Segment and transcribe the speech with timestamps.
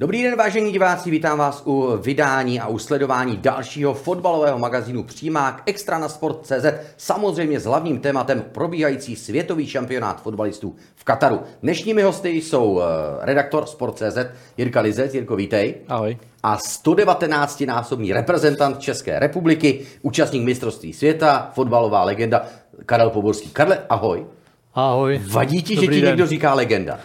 [0.00, 5.62] Dobrý den, vážení diváci, vítám vás u vydání a u sledování dalšího fotbalového magazínu Přímák
[5.66, 11.40] Extra na Sport.cz, samozřejmě s hlavním tématem probíhající světový šampionát fotbalistů v Kataru.
[11.62, 12.84] Dnešními hosty jsou eh,
[13.20, 14.18] redaktor Sport.cz
[14.56, 15.14] Jirka Lizec.
[15.14, 15.74] Jirko, vítej.
[15.88, 16.16] Ahoj.
[16.42, 22.46] A 119-násobný reprezentant České republiky, účastník mistrovství světa, fotbalová legenda
[22.86, 23.50] Karel Poborský.
[23.50, 24.26] Karle, ahoj.
[24.74, 25.20] Ahoj.
[25.26, 26.10] Vadí ti, Dobrý že ti den.
[26.10, 26.98] někdo říká legenda?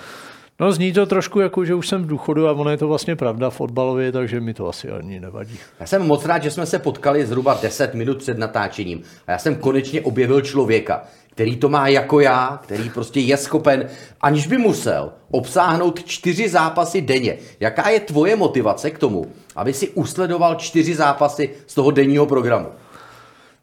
[0.59, 3.15] No zní to trošku jako, že už jsem v důchodu a ono je to vlastně
[3.15, 5.59] pravda fotbalově, takže mi to asi ani nevadí.
[5.79, 9.37] Já jsem moc rád, že jsme se potkali zhruba 10 minut před natáčením a já
[9.37, 13.87] jsem konečně objevil člověka, který to má jako já, který prostě je schopen,
[14.21, 17.37] aniž by musel, obsáhnout čtyři zápasy denně.
[17.59, 22.67] Jaká je tvoje motivace k tomu, aby si usledoval čtyři zápasy z toho denního programu?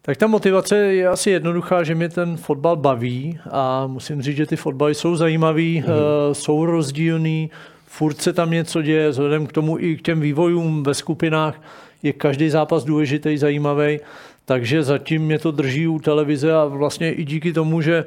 [0.04, 4.46] Tak ta motivace je asi jednoduchá, že mě ten fotbal baví a musím říct, že
[4.46, 6.32] ty fotbaly jsou zajímavý, mm-hmm.
[6.32, 7.50] jsou rozdílný,
[7.86, 11.62] furt se tam něco děje, vzhledem k tomu i k těm vývojům ve skupinách
[12.02, 14.00] je každý zápas důležitý, zajímavý,
[14.44, 18.04] takže zatím mě to drží u televize a vlastně i díky tomu, že,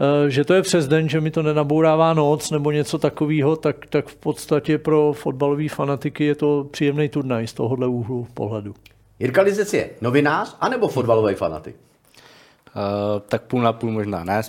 [0.00, 3.86] eh, že to je přes den, že mi to nenabourává noc nebo něco takového, tak,
[3.86, 8.74] tak v podstatě pro fotbalové fanatiky je to příjemný turnaj z tohohle úhlu pohledu.
[9.20, 11.76] Jirka Lizec je novinář anebo fotbalový fanatik?
[11.76, 14.42] Uh, tak půl na půl možná ne,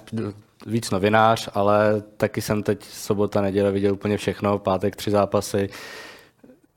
[0.65, 5.69] víc novinář, ale taky jsem teď sobota, neděle viděl úplně všechno, pátek tři zápasy,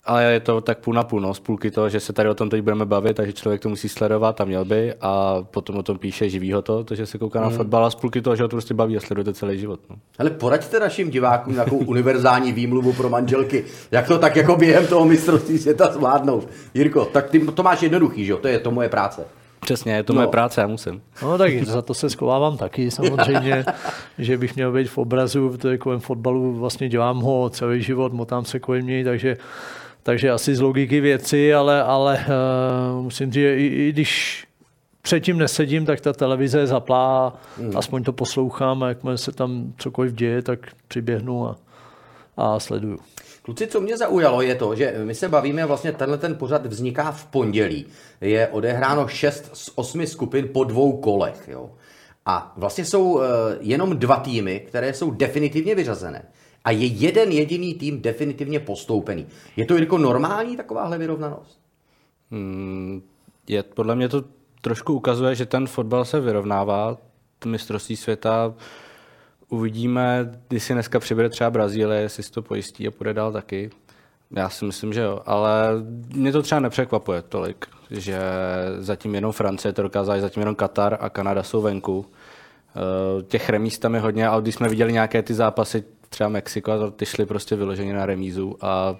[0.04, 2.34] ale je to tak půl na půl, no, z půlky toho, že se tady o
[2.34, 5.82] tom teď budeme bavit, takže člověk to musí sledovat a měl by a potom o
[5.82, 7.50] tom píše živýho to, takže se kouká hmm.
[7.50, 9.80] na fotbal a z půlky toho, že ho to prostě baví a sleduje celý život.
[9.90, 9.96] No.
[10.18, 15.04] Ale poraďte našim divákům nějakou univerzální výmluvu pro manželky, jak to tak jako během toho
[15.04, 16.48] mistrovství světa zvládnout.
[16.74, 18.38] Jirko, tak ty to máš jednoduchý, že jo?
[18.38, 19.24] To je to moje práce.
[19.60, 20.16] Přesně, je to no.
[20.16, 21.02] moje práce, já musím.
[21.22, 23.64] No tak za to se schovávám taky samozřejmě,
[24.18, 28.12] že bych měl být v obrazu, to je kolem fotbalu, vlastně dělám ho celý život,
[28.12, 29.36] motám se kolem něj, takže
[30.02, 32.26] takže asi z logiky věci, ale, ale
[32.96, 34.44] uh, musím říct, že i, i když
[35.02, 37.76] předtím nesedím, tak ta televize je zaplá, mm.
[37.76, 40.58] aspoň to poslouchám a jakmile se tam cokoliv děje, tak
[40.88, 41.56] přiběhnu a,
[42.36, 42.98] a sleduju.
[43.42, 47.12] Kluci, co mě zaujalo, je to, že my se bavíme, vlastně tenhle ten pořad vzniká
[47.12, 47.86] v pondělí.
[48.20, 51.48] Je odehráno 6 z 8 skupin po dvou kolech.
[51.48, 51.70] Jo?
[52.26, 53.22] A vlastně jsou uh,
[53.60, 56.24] jenom dva týmy, které jsou definitivně vyřazené
[56.64, 59.26] a je jeden jediný tým definitivně postoupený.
[59.56, 61.60] Je to jako normální takováhle vyrovnanost?
[62.30, 63.02] Hmm,
[63.48, 64.24] je, podle mě to
[64.60, 66.98] trošku ukazuje, že ten fotbal se vyrovnává.
[67.44, 68.54] Mistrovství světa
[69.48, 73.70] uvidíme, když si dneska přibere třeba Brazílie, jestli si to pojistí a půjde dál taky.
[74.30, 75.68] Já si myslím, že jo, ale
[76.14, 78.18] mě to třeba nepřekvapuje tolik, že
[78.78, 82.06] zatím jenom Francie to dokázala, zatím jenom Katar a Kanada jsou venku.
[82.76, 86.72] Eh, těch remíst tam je hodně, ale když jsme viděli nějaké ty zápasy třeba Mexiko
[86.72, 88.96] a ty šly prostě vyloženě na remízu a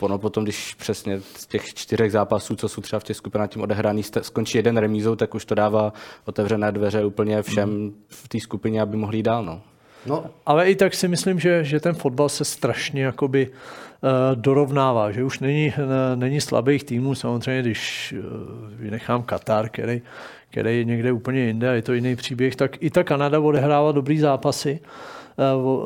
[0.00, 3.62] ono potom, když přesně z těch čtyřech zápasů, co jsou třeba v těch skupinách tím
[3.62, 5.92] odehraný, skončí jeden remízou, tak už to dává
[6.24, 9.44] otevřené dveře úplně všem v té skupině, aby mohli jít dál.
[9.44, 9.62] No.
[10.06, 10.24] No.
[10.46, 15.24] Ale i tak si myslím, že, že ten fotbal se strašně jakoby uh, dorovnává, že
[15.24, 18.24] už není, uh, není slabých týmů, samozřejmě, když uh,
[18.70, 20.02] vynechám Katar, který,
[20.50, 23.92] který je někde úplně jinde a je to jiný příběh, tak i ta Kanada odehrává
[23.92, 24.80] dobrý zápasy.
[24.82, 25.19] Uh, Eh,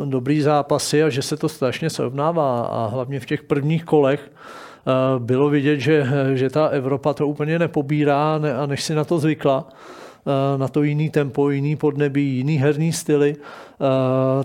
[0.05, 2.61] dobrý zápasy a že se to strašně srovnává.
[2.61, 7.59] A hlavně v těch prvních kolech eh, bylo vidět, že, že ta Evropa to úplně
[7.59, 12.57] nepobírá a než si na to zvykla, eh, na to jiný tempo, jiný podnebí, jiný
[12.57, 13.37] herní styly,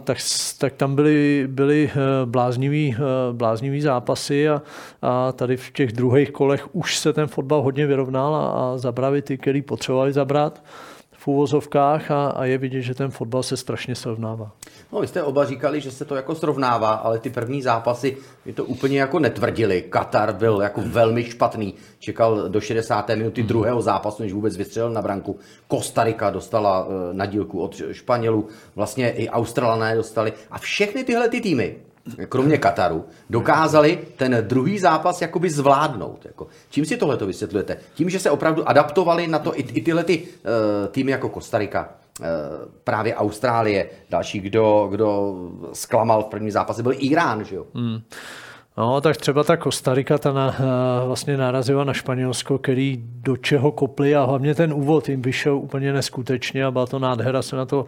[0.03, 0.17] tak,
[0.57, 1.91] tak tam byly, byly
[2.25, 2.95] bláznivý,
[3.31, 4.61] bláznivý zápasy a,
[5.01, 9.21] a tady v těch druhých kolech už se ten fotbal hodně vyrovnal a, a zabrali
[9.21, 10.61] ty, který potřebovali zabrat
[11.19, 14.51] v úvozovkách a, a je vidět, že ten fotbal se strašně srovnává.
[14.91, 18.53] No, vy jste oba říkali, že se to jako srovnává, ale ty první zápasy mi
[18.53, 19.81] to úplně jako netvrdili.
[19.81, 21.73] Katar byl jako velmi špatný.
[21.99, 23.09] Čekal do 60.
[23.09, 25.39] minuty druhého zápasu, než vůbec vystřelil na branku.
[25.67, 30.33] Kostarika dostala eh, na dílku od Španělů, vlastně i Australané dostali.
[30.51, 31.75] A všechny tyhle ty týmy
[32.29, 36.25] kromě Kataru, dokázali ten druhý zápas jakoby zvládnout.
[36.25, 36.47] Jako.
[36.69, 37.77] Čím si tohle to vysvětlujete?
[37.93, 41.89] Tím, že se opravdu adaptovali na to i, i tyhle ty, uh, týmy jako Kostarika,
[42.83, 43.89] právě Austrálie.
[44.09, 45.35] Další, kdo, kdo
[45.73, 47.65] zklamal v prvním zápase, byl Irán, že jo?
[47.73, 48.01] Hmm.
[48.77, 50.55] No, tak třeba ta Kostarika ta na,
[51.05, 55.93] vlastně narazila na Španělsko, který do čeho kopli a hlavně ten úvod jim vyšel úplně
[55.93, 57.85] neskutečně a byla to nádhera se na to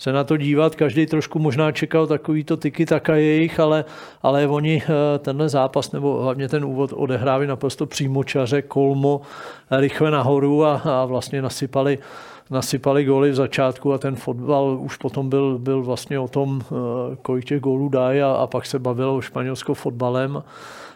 [0.00, 0.74] se na to dívat.
[0.74, 3.84] Každý trošku možná čekal takový to tyky taka jejich, ale,
[4.22, 9.20] ale oni eh, tenhle zápas nebo hlavně ten úvod odehrávali naprosto přímočaře, kolmo,
[9.70, 11.98] rychle nahoru a, a vlastně nasypali
[12.50, 17.16] nasypali góly v začátku a ten fotbal už potom byl, byl vlastně o tom, eh,
[17.22, 20.42] kolik těch gólů dají a, a pak se bavilo o španělskou fotbalem.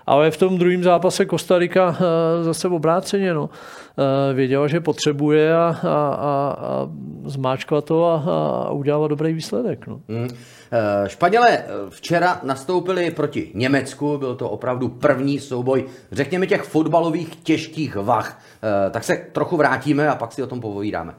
[0.06, 3.34] Ale v tom druhém zápase Kostarika eh, zase obráceně.
[3.34, 3.50] No.
[3.50, 6.88] Eh, věděla, že potřebuje a, a, a, a
[7.24, 8.16] zmáčkla to a,
[8.66, 9.86] a udělala dobrý výsledek.
[9.86, 10.00] No.
[10.08, 10.28] Hmm.
[11.06, 18.42] Španělé včera nastoupili proti Německu, byl to opravdu první souboj, řekněme těch fotbalových těžkých vah.
[18.90, 21.14] Tak se trochu vrátíme a pak si o tom povídáme.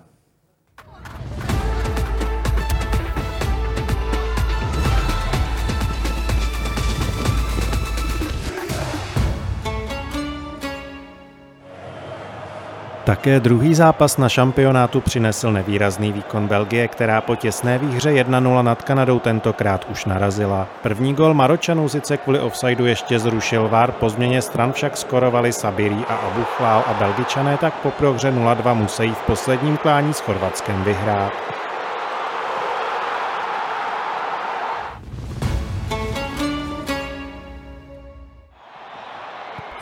[13.15, 18.81] Také druhý zápas na šampionátu přinesl nevýrazný výkon Belgie, která po těsné výhře 1-0 nad
[18.81, 20.67] Kanadou tentokrát už narazila.
[20.83, 25.97] První gol Maročanů sice kvůli offsideu ještě zrušil VAR, po změně stran však skorovali Sabiri
[26.09, 31.64] a Abuchlál a Belgičané tak po prohře 0-2 musí v posledním klání s Chorvatskem vyhrát.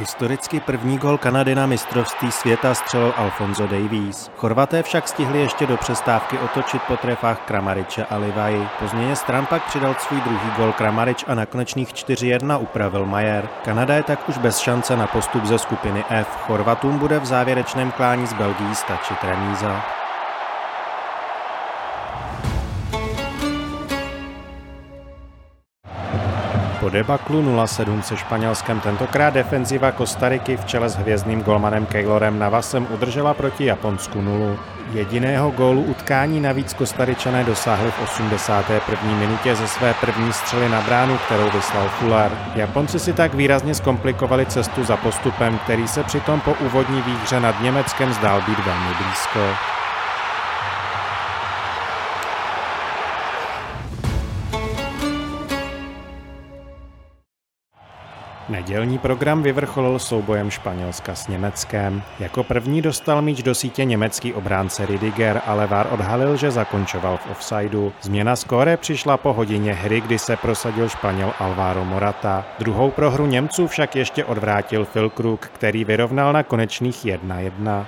[0.04, 4.32] Historicky první gol Kanady na mistrovství světa střelil Alfonso Davies.
[4.38, 8.68] Chorvaté však stihli ještě do přestávky otočit po trefách Kramariče a Livaji.
[8.80, 13.50] Po změně stran pak přidal svůj druhý gol Kramarič a na konečných 4-1 upravil Majer.
[13.66, 16.28] Kanada je tak už bez šance na postup ze skupiny F.
[16.48, 20.03] Chorvatům bude v závěrečném klání s Belgií stačit remíza.
[26.84, 32.88] Po debaklu 0-7 se Španělskem tentokrát defenziva Kostariky v čele s hvězdným golmanem Keylorem Navasem
[32.90, 34.60] udržela proti Japonsku nulu.
[34.94, 39.16] Jediného gólu utkání navíc Kostaričané dosáhli v 81.
[39.20, 42.32] minutě ze své první střely na bránu, kterou vyslal Fuller.
[42.56, 47.62] Japonci si tak výrazně zkomplikovali cestu za postupem, který se přitom po úvodní výhře nad
[47.62, 49.40] Německem zdál být velmi blízko.
[58.50, 62.04] Nedělní program vyvrcholil soubojem Španělska s Německem.
[62.20, 67.32] Jako první dostal míč do sítě německý obránce Ridiger, ale VAR odhalil, že zakončoval v
[67.32, 67.92] offsideu.
[68.02, 72.46] Změna skóre přišla po hodině hry, kdy se prosadil Španěl Alvaro Morata.
[72.60, 77.86] Druhou prohru Němců však ještě odvrátil Phil Krug, který vyrovnal na konečných 1-1.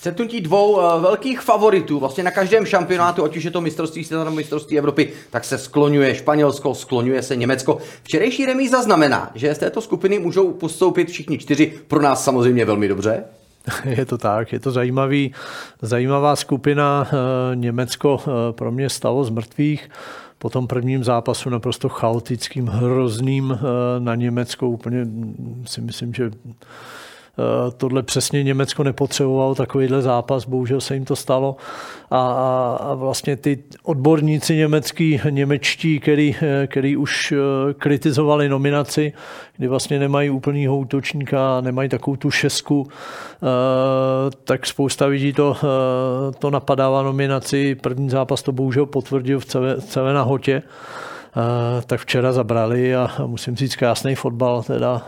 [0.00, 4.24] Střetnutí dvou uh, velkých favoritů, vlastně na každém šampionátu, ať už je to mistrovství světa
[4.24, 7.78] nebo mistrovství Evropy, tak se skloňuje Španělsko, skloňuje se Německo.
[8.02, 12.88] Včerejší remíza znamená, že z této skupiny můžou postoupit všichni čtyři, pro nás samozřejmě velmi
[12.88, 13.24] dobře.
[13.84, 15.34] Je to tak, je to zajímavý,
[15.82, 17.08] zajímavá skupina.
[17.12, 19.90] Eh, Německo eh, pro mě stalo z mrtvých
[20.38, 23.58] po tom prvním zápasu naprosto chaotickým, hrozným
[23.98, 24.68] na Německo.
[24.68, 27.09] Úplně mm, si myslím, že Eh,
[27.76, 31.56] tohle přesně Německo nepotřebovalo, takovýhle zápas, bohužel se jim to stalo.
[32.10, 32.20] A,
[32.80, 37.36] a vlastně ty odborníci německý, němečtí, který, eh, který už eh,
[37.74, 39.12] kritizovali nominaci,
[39.56, 42.86] kdy vlastně nemají úplnýho útočníka, nemají takovou tu šesku,
[44.44, 45.56] tak spousta lidí to,
[46.38, 47.74] to napadává nominaci.
[47.74, 50.62] První zápas to bohužel potvrdil v celé, celé nahotě
[51.86, 55.02] tak včera zabrali a musím říct krásný fotbal teda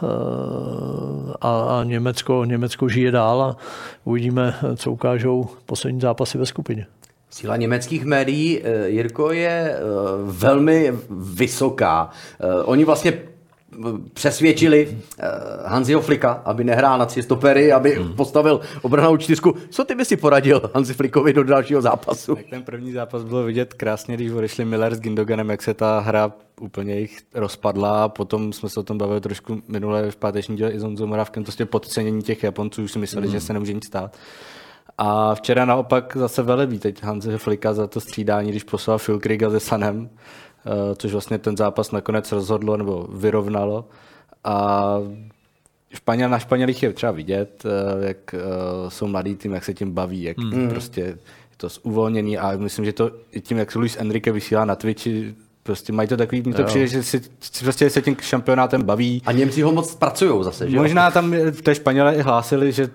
[1.41, 3.57] a, a Německo, Německo žije dál a
[4.05, 6.87] uvidíme, co ukážou poslední zápasy ve skupině.
[7.33, 9.81] Síla německých médií, eh, Jirko, je eh,
[10.25, 12.11] velmi vysoká.
[12.41, 13.12] Eh, oni vlastně
[14.14, 15.25] přesvědčili uh,
[15.67, 18.12] Hanziho Flika, aby nehrál na tři stopery, aby hmm.
[18.12, 19.55] postavil obranou čtyřku.
[19.71, 22.35] Co ty by si poradil Hanzi Flikovi do dalšího zápasu?
[22.35, 26.00] Tak ten první zápas bylo vidět krásně, když odešli Miller s Gindoganem, jak se ta
[26.00, 28.09] hra úplně jich rozpadla.
[28.09, 31.43] Potom jsme se o tom bavili trošku minule v páteční díle i s Honzou Moravkem,
[31.43, 33.33] prostě podcenění těch Japonců, už si mysleli, hmm.
[33.33, 34.17] že se nemůže nic stát.
[34.99, 39.50] A včera naopak zase velebí teď Hanzi Flika za to střídání, když poslal Phil Krieger
[39.50, 40.51] se Sanem, Eh,
[40.97, 43.85] což vlastně ten zápas nakonec rozhodlo nebo vyrovnalo.
[44.45, 44.97] A
[45.95, 49.92] Španěl, na Španělích je třeba vidět, eh, jak uh, jsou mladý tým, jak se tím
[49.92, 50.69] baví, jak mm.
[50.69, 51.19] prostě je
[51.57, 55.35] to uvolněný a myslím, že to i tím, jak se Luis Enrique vysílá na Twitchi,
[55.62, 59.23] prostě mají to takový, mi to přijde, že si, si prostě se tím šampionátem baví.
[59.26, 62.90] A Němci ho moc pracují zase, že Možná tam v té Španěle i hlásili, že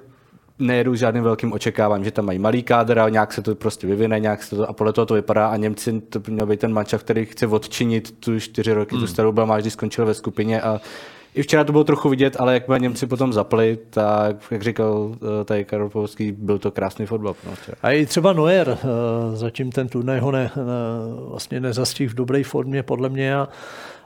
[0.59, 3.87] nejedu s žádným velkým očekáváním, že tam mají malý kádr a nějak se to prostě
[3.87, 6.59] vyvine, nějak se to, a podle toho to vypadá a Němci to by měl být
[6.59, 9.03] ten mančav, který chce odčinit tu čtyři roky, hmm.
[9.03, 10.81] tu starou blamáž, když skončil ve skupině a
[11.35, 15.43] i včera to bylo trochu vidět, ale jak Němci potom zapli, tak, jak říkal eh,
[15.45, 17.35] tady Karol Povský, byl to krásný fotbal.
[17.45, 20.51] No, a i třeba Neuer, eh, zatím ten turnaj ho ne,
[21.29, 23.47] vlastně nezastihl v dobré formě, podle mě, a,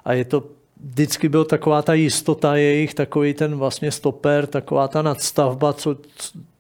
[0.05, 0.43] a je to
[0.83, 5.95] vždycky byl taková ta jistota jejich, takový ten vlastně stoper, taková ta nadstavba, co,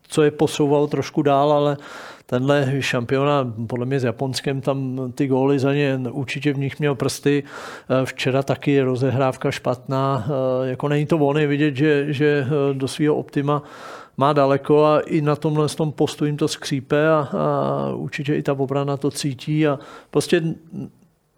[0.07, 1.77] co je posouvalo trošku dál, ale
[2.25, 6.95] tenhle šampiona, podle mě s Japonskem, tam ty góly za ně určitě v nich měl
[6.95, 7.43] prsty.
[7.43, 10.27] Eh, včera taky rozehrávka špatná.
[10.27, 13.63] Eh, jako není to je vidět, že, že eh, do svého optima
[14.17, 18.41] má daleko a i na tomhle tom postu jim to skřípe a, a určitě i
[18.41, 19.79] ta obrana to cítí a
[20.11, 20.43] prostě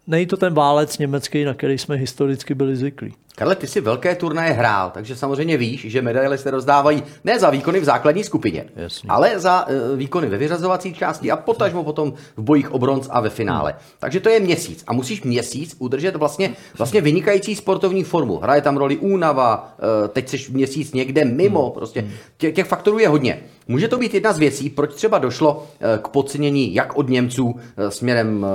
[0.06, 3.14] není to ten válec německý, na který jsme historicky byli zvyklí.
[3.36, 7.50] Karle, ty si velké turnaje hrál, takže samozřejmě víš, že medaile se rozdávají ne za
[7.50, 9.08] výkony v základní skupině, Jasně.
[9.10, 13.20] ale za uh, výkony ve vyřazovací části a potažmo potom v bojích o bronz a
[13.20, 13.70] ve finále.
[13.70, 13.80] Hmm.
[13.98, 18.38] Takže to je měsíc a musíš měsíc udržet vlastně, vlastně vynikající sportovní formu.
[18.38, 21.72] Hraje tam roli únava, uh, teď jsi měsíc někde mimo, hmm.
[21.72, 22.10] prostě hmm.
[22.36, 23.42] tě, těch faktorů je hodně.
[23.68, 27.56] Může to být jedna z věcí, proč třeba došlo uh, k podcenění jak od Němců
[27.88, 28.46] směrem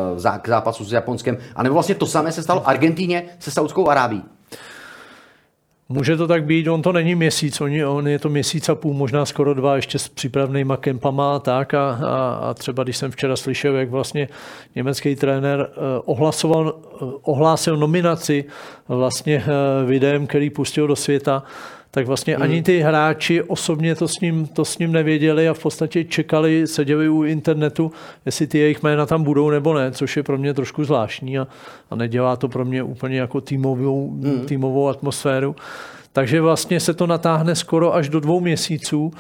[0.42, 4.24] k zápasu s Japonskem, anebo vlastně to samé se stalo Argentíně se Saudskou Arábí.
[5.92, 8.76] Může to tak být, on to není měsíc, on je, on je to měsíc a
[8.76, 11.74] půl, možná skoro dva, ještě s přípravnýma kempama a tak.
[11.74, 14.30] A, a, a třeba když jsem včera slyšel, jak vlastně
[14.76, 18.46] německý trenér eh, ohlasoval, eh, ohlásil nominaci
[18.88, 21.44] vlastně eh, videem, který pustil do světa,
[21.92, 22.44] tak vlastně hmm.
[22.44, 26.68] ani ty hráči osobně to s, ním, to s ním nevěděli a v podstatě čekali,
[26.68, 27.92] seděli u internetu,
[28.26, 31.48] jestli ty jejich jména tam budou nebo ne, což je pro mě trošku zvláštní a,
[31.92, 34.46] a nedělá to pro mě úplně jako týmovou, hmm.
[34.46, 35.56] týmovou atmosféru.
[36.14, 39.12] Takže vlastně se to natáhne skoro až do dvou měsíců.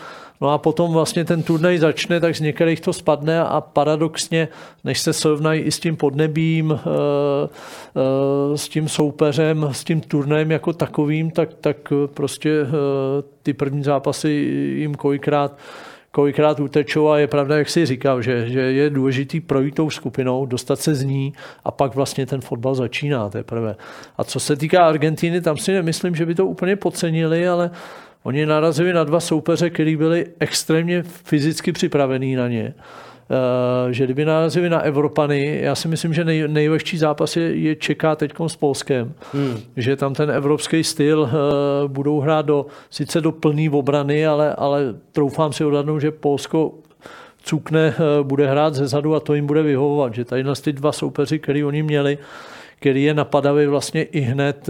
[0.41, 4.47] No a potom vlastně ten turnaj začne, tak z některých to spadne a paradoxně,
[4.83, 7.49] než se srovnají i s tím podnebím, eh,
[7.95, 11.77] eh, s tím soupeřem, s tím turnajem jako takovým, tak, tak
[12.13, 12.67] prostě eh,
[13.43, 14.29] ty první zápasy
[14.77, 15.57] jim kolikrát
[16.11, 20.45] kolikrát utečou a je pravda, jak si říkal, že, že je důležitý projít tou skupinou,
[20.45, 23.75] dostat se z ní a pak vlastně ten fotbal začíná teprve.
[24.17, 27.71] A co se týká Argentiny, tam si nemyslím, že by to úplně podcenili, ale
[28.23, 32.73] oni narazili na dva soupeře, kteří byli extrémně fyzicky připravení na ně.
[33.31, 37.75] Eh, že kdyby narazili na Evropany, já si myslím, že nej, nejlepší zápas je, je
[37.75, 39.13] čeká teď s Polskem.
[39.33, 39.57] Hmm.
[39.77, 41.29] Že tam ten evropský styl uh,
[41.87, 46.73] budou hrát do, sice do plný obrany, ale, ale troufám si odhadnout, že Polsko
[47.43, 50.13] cukne, uh, bude hrát ze zadu a to jim bude vyhovovat.
[50.13, 52.17] Že tady ty dva soupeři, který oni měli,
[52.79, 54.69] který je napadavý vlastně i hned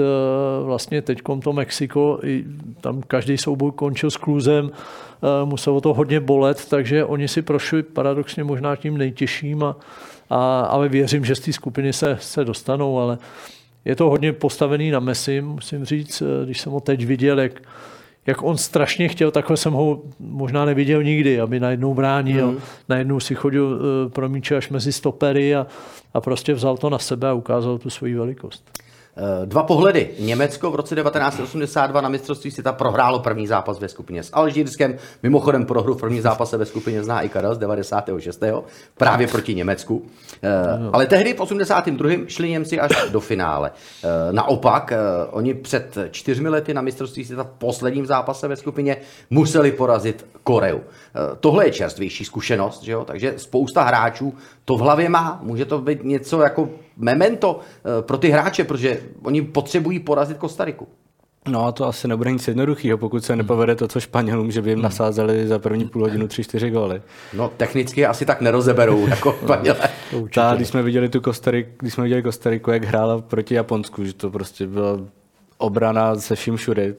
[0.64, 2.46] vlastně teď to Mexiko, i
[2.82, 4.72] tam každý souboj končil s kluzem,
[5.46, 9.76] muselo to hodně bolet, takže oni si prošli paradoxně možná tím nejtěžším, a,
[10.30, 13.18] a, ale věřím, že z té skupiny se, se dostanou, ale
[13.86, 17.62] je to hodně postavený na Messi, musím říct, eh, když jsem ho teď viděl, jak,
[18.26, 22.58] jak on strašně chtěl, takhle jsem ho možná neviděl nikdy, aby najednou bránil, mm.
[22.90, 25.68] najednou si chodil uh, pro míče až mezi stopery a,
[26.14, 28.79] a prostě vzal to na sebe a ukázal tu svoji velikost.
[29.18, 30.10] Eh, dva pohledy.
[30.20, 34.96] Německo v roce 1982 na mistrovství světa prohrálo první zápas ve skupině s Alžírskem.
[35.24, 38.64] Mimochodem prohru v první zápase ve skupině zná i Karel z 96.
[38.98, 40.06] právě proti Německu.
[40.44, 40.50] Eh,
[40.94, 42.12] ale tehdy v 82.
[42.28, 43.72] šli Němci až do finále.
[44.04, 44.94] Eh, naopak,
[45.32, 48.98] oni před čtyřmi lety na mistrovství světa v posledním zápase ve skupině
[49.30, 50.80] museli porazit Koreu.
[51.40, 53.06] Tohle je čerstvější zkušenost, že jo?
[53.06, 54.34] takže spousta hráčů
[54.66, 55.40] to v hlavě má.
[55.44, 56.70] Může to být něco jako
[57.00, 60.88] memento eh, pro ty hráče, protože oni potřebují porazit Kostariku.
[61.48, 64.70] No a to asi nebude nic jednoduchého, pokud se nepovede to, co Španělům, že by
[64.70, 64.84] jim hmm.
[64.84, 67.02] nasázeli za první půl hodinu tři, čtyři góly.
[67.34, 69.90] No technicky asi tak nerozeberou jako Španělé.
[70.34, 74.14] Ta, když jsme viděli tu Kostariku, když jsme viděli Kostariku, jak hrála proti Japonsku, že
[74.14, 75.00] to prostě byla
[75.58, 76.96] obrana se vším všude.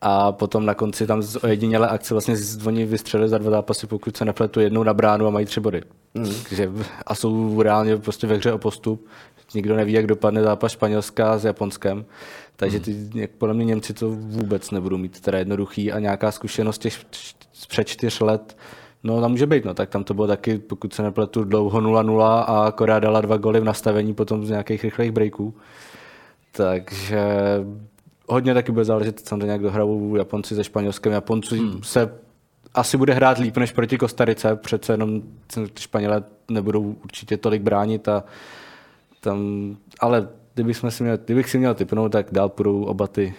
[0.00, 2.34] A potom na konci tam z ojedinělé akce vlastně
[2.66, 5.82] oni vystřelili za dva zápasy, pokud se nepletu jednou na bránu a mají tři body.
[6.14, 6.34] Mm.
[6.48, 6.70] Takže,
[7.06, 9.06] a jsou reálně prostě ve hře o postup.
[9.54, 12.04] Nikdo neví, jak dopadne zápas Španělska s Japonskem.
[12.56, 16.78] Takže ty, jak podle mě Němci to vůbec nebudou mít teda jednoduchý a nějaká zkušenost
[16.78, 17.04] těch
[17.68, 18.56] před čtyř let
[19.06, 22.44] No tam může být, no, tak tam to bylo taky, pokud se nepletu, dlouho 0-0
[22.46, 25.54] a Korea dala dva goly v nastavení potom z nějakých rychlých breaků.
[26.52, 27.26] Takže
[28.28, 31.12] hodně taky bude záležet samozřejmě, jak dohrajou Japonci se Španělskem.
[31.12, 31.82] Japonci hmm.
[31.82, 32.18] se
[32.74, 35.22] asi bude hrát líp než proti Kostarice, přece jenom
[35.78, 38.24] Španělé nebudou určitě tolik bránit a
[39.20, 39.40] tam,
[40.00, 43.34] ale kdybych, si měl, kdybych si měl typnout, tak dál půjdou oba ty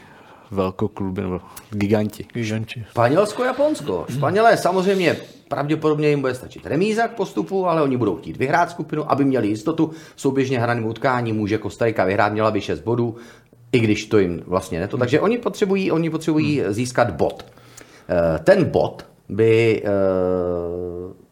[0.52, 1.40] velkokluby nebo
[1.72, 2.26] giganti.
[2.34, 2.86] Giganti.
[2.90, 4.06] Španělsko, Japonsko.
[4.10, 5.18] Španělé samozřejmě
[5.48, 9.48] pravděpodobně jim bude stačit remíza k postupu, ale oni budou chtít vyhrát skupinu, aby měli
[9.48, 9.92] jistotu.
[10.16, 13.16] Souběžně hraným utkání může Kostarika vyhrát, měla by 6 bodů,
[13.72, 14.98] i když to jim vlastně neto.
[14.98, 17.46] Takže oni potřebují, oni potřebují získat bod.
[18.10, 19.90] Eh, ten bod by eh,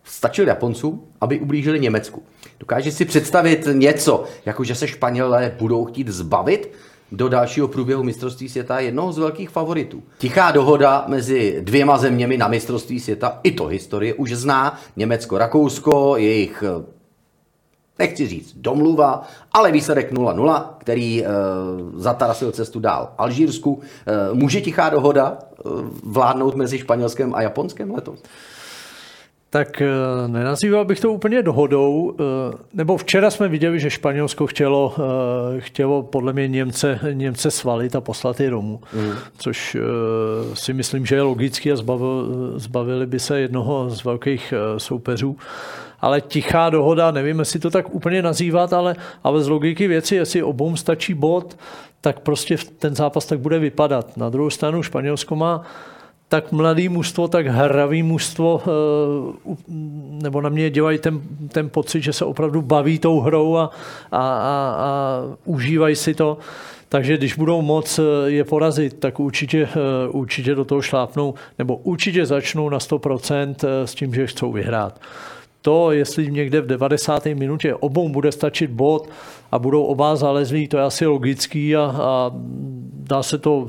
[0.03, 2.23] stačil Japoncům, aby ublížili Německu.
[2.59, 6.71] Dokáže si představit něco, jako že se Španělé budou chtít zbavit
[7.11, 10.03] do dalšího průběhu mistrovství světa jednoho z velkých favoritů.
[10.17, 16.63] Tichá dohoda mezi dvěma zeměmi na mistrovství světa, i to historie už zná, Německo-Rakousko, jejich
[17.99, 21.27] nechci říct domluva, ale výsledek 0-0, který e,
[21.93, 23.81] zatarasil cestu dál Alžírsku.
[24.07, 25.69] E, může tichá dohoda e,
[26.03, 28.19] vládnout mezi Španělskem a Japonskem letos?
[29.49, 29.81] Tak
[30.27, 32.15] nenazýval bych to úplně dohodou,
[32.73, 34.95] nebo včera jsme viděli, že Španělsko chtělo,
[35.59, 39.11] chtělo podle mě Němce, Němce svalit a poslat je domů, mm.
[39.37, 39.77] což
[40.53, 45.37] si myslím, že je logický a zbavil, zbavili by se jednoho z velkých soupeřů
[46.05, 50.43] ale tichá dohoda, nevím, jestli to tak úplně nazývat, ale, ale z logiky věci, jestli
[50.43, 51.57] obou stačí bod,
[52.01, 54.17] tak prostě ten zápas tak bude vypadat.
[54.17, 55.61] Na druhou stranu Španělsko má
[56.29, 59.55] tak mladý mužstvo, tak hravý mužstvo, eh,
[60.23, 63.69] nebo na mě dělají ten, ten pocit, že se opravdu baví tou hrou a,
[64.11, 66.37] a, a, a užívají si to.
[66.89, 71.75] Takže když budou moc eh, je porazit, tak určitě, eh, určitě do toho šlápnou, nebo
[71.75, 75.01] určitě začnou na 100% s tím, že chcou vyhrát.
[75.65, 77.25] To, jestli někde v 90.
[77.25, 79.09] minutě obou bude stačit bod
[79.51, 82.31] a budou oba zalezlí, to je asi logický a, a
[82.93, 83.67] dá se to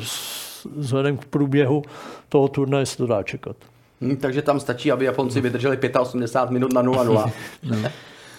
[0.76, 1.83] vzhledem k průběhu
[2.29, 3.57] toho turnaje se to dá čekat.
[4.00, 7.33] Hmm, takže tam stačí, aby Japonci vydrželi 85 minut na 0-0.
[7.62, 7.76] no.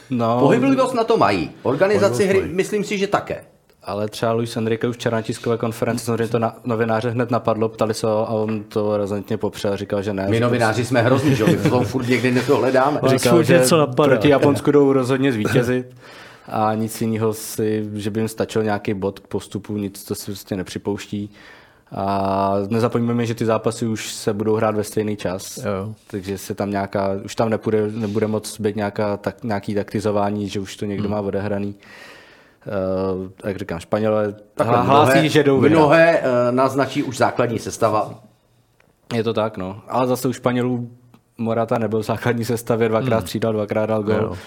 [0.10, 0.40] no.
[0.40, 1.52] Pohyblivost na to mají.
[1.64, 3.44] Organizaci hry, myslím si, že také.
[3.88, 7.69] Ale třeba Luis Enrique už včera na tiskové konferenci, samozřejmě to na, novináře hned napadlo,
[7.69, 10.28] ptali se ho a on to razantně popřel, říkal, že ne.
[10.30, 13.00] My novináři jsme hrozní, že my to furt někdy něco hledáme.
[13.06, 13.63] Říkal, že
[13.95, 15.95] proti Japonsku jdou rozhodně zvítězit
[16.47, 20.26] a nic jiného si, že by jim stačil nějaký bod k postupu, nic to si
[20.26, 21.30] prostě nepřipouští.
[21.91, 25.93] A nezapomeňme, že ty zápasy už se budou hrát ve stejný čas, jo.
[26.08, 30.60] takže se tam nějaká, už tam nebude, nebude moc být nějaká, tak, nějaký taktizování, že
[30.60, 31.12] už to někdo hmm.
[31.12, 31.76] má odehraný.
[32.67, 35.80] Uh, jak říkám, Španělé hlásí, že jdou vyhrát.
[35.80, 38.13] Mnohé uh, naznačí už základní sestava.
[39.13, 39.82] Je to tak, no.
[39.88, 40.89] Ale zase u Španělů
[41.38, 43.21] Morata nebyl v základní sestavě, dvakrát hmm.
[43.21, 44.38] střídal, dvakrát dal gol.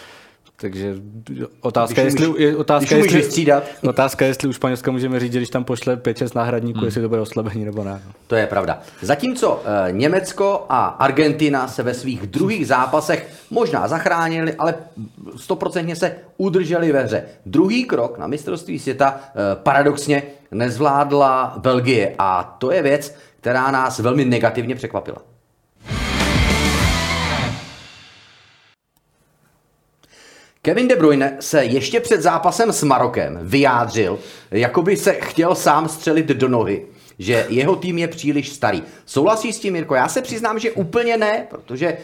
[0.61, 0.95] Takže
[1.61, 3.65] otázka, když jestli, je, otázka, když jestli, střídat.
[3.89, 6.87] otázka, jestli u Španělska můžeme říct, že když tam pošle 5-6 náhradníků, hmm.
[6.87, 8.03] jestli to bude oslabení nebo ne.
[8.27, 8.81] To je pravda.
[9.03, 14.75] Zatímco e, Německo a Argentina se ve svých druhých zápasech možná zachránili, ale
[15.37, 17.25] stoprocentně se udrželi ve hře.
[17.47, 23.99] Druhý krok na mistrovství světa e, paradoxně nezvládla Belgie a to je věc, která nás
[23.99, 25.30] velmi negativně překvapila.
[30.63, 34.19] Kevin De Bruyne se ještě před zápasem s Marokem vyjádřil,
[34.51, 36.87] jako by se chtěl sám střelit do nohy,
[37.19, 38.83] že jeho tým je příliš starý.
[39.07, 39.95] Souhlasí s tím, Mirko?
[39.95, 41.97] Já se přiznám, že úplně ne, protože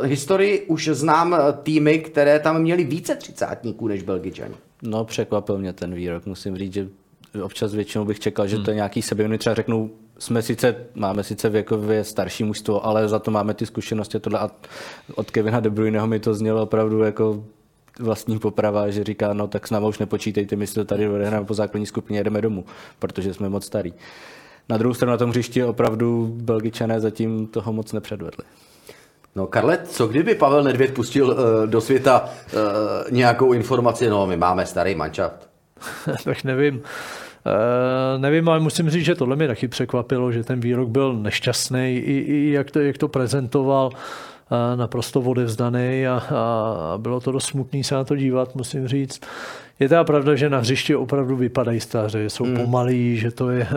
[0.00, 4.54] uh, historii už znám eh, týmy, které tam měly více třicátníků než Belgičani.
[4.82, 6.26] No, překvapil mě ten výrok.
[6.26, 6.88] Musím říct, že
[7.42, 8.76] občas většinou bych čekal, že to je hmm.
[8.76, 9.38] nějaký sebevědomí.
[9.38, 14.20] Třeba řeknou, jsme sice, máme sice věkově starší mužstvo, ale za to máme ty zkušenosti
[14.20, 14.50] tohle a
[15.14, 17.44] od Kevina De Bruyneho mi to znělo opravdu jako
[17.98, 21.46] vlastní poprava, že říká, no tak s námi už nepočítejte, my si to tady odehráme
[21.46, 22.64] po základní skupině, jedeme domů,
[22.98, 23.94] protože jsme moc starí.
[24.68, 28.44] Na druhou stranu na tom hřišti opravdu Belgičané zatím toho moc nepředvedli.
[29.36, 32.60] No Karle, co kdyby Pavel Nedvěd pustil uh, do světa uh,
[33.10, 35.48] nějakou informaci, no my máme starý mančat.
[36.24, 36.74] tak nevím.
[36.74, 41.96] Uh, nevím, ale musím říct, že tohle mě taky překvapilo, že ten výrok byl nešťastný,
[41.96, 43.90] i, i jak, to, jak to prezentoval
[44.76, 49.20] naprosto odevzdaný a, a bylo to dost smutný se na to dívat, musím říct.
[49.80, 52.56] Je teda pravda, že na hřišti opravdu vypadají staře, jsou hmm.
[52.56, 53.68] pomalí, že to, je,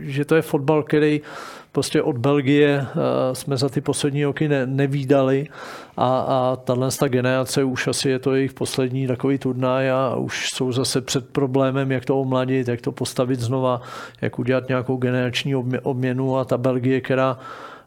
[0.00, 1.20] že to je fotbal, který
[1.72, 2.86] prostě od Belgie
[3.32, 5.46] jsme za ty poslední roky ne, nevídali
[5.96, 10.48] a, a tahle ta generace už asi je to jejich poslední takový turnaj a už
[10.54, 13.80] jsou zase před problémem, jak to omladit, jak to postavit znova,
[14.20, 17.38] jak udělat nějakou generační obměnu a ta Belgie, která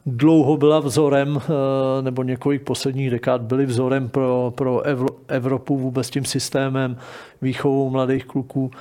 [0.06, 4.82] dlouho byla vzorem, eh, nebo několik posledních dekád byly vzorem pro, pro
[5.28, 6.98] Evropu vůbec tím systémem
[7.42, 8.72] výchovou mladých kluků,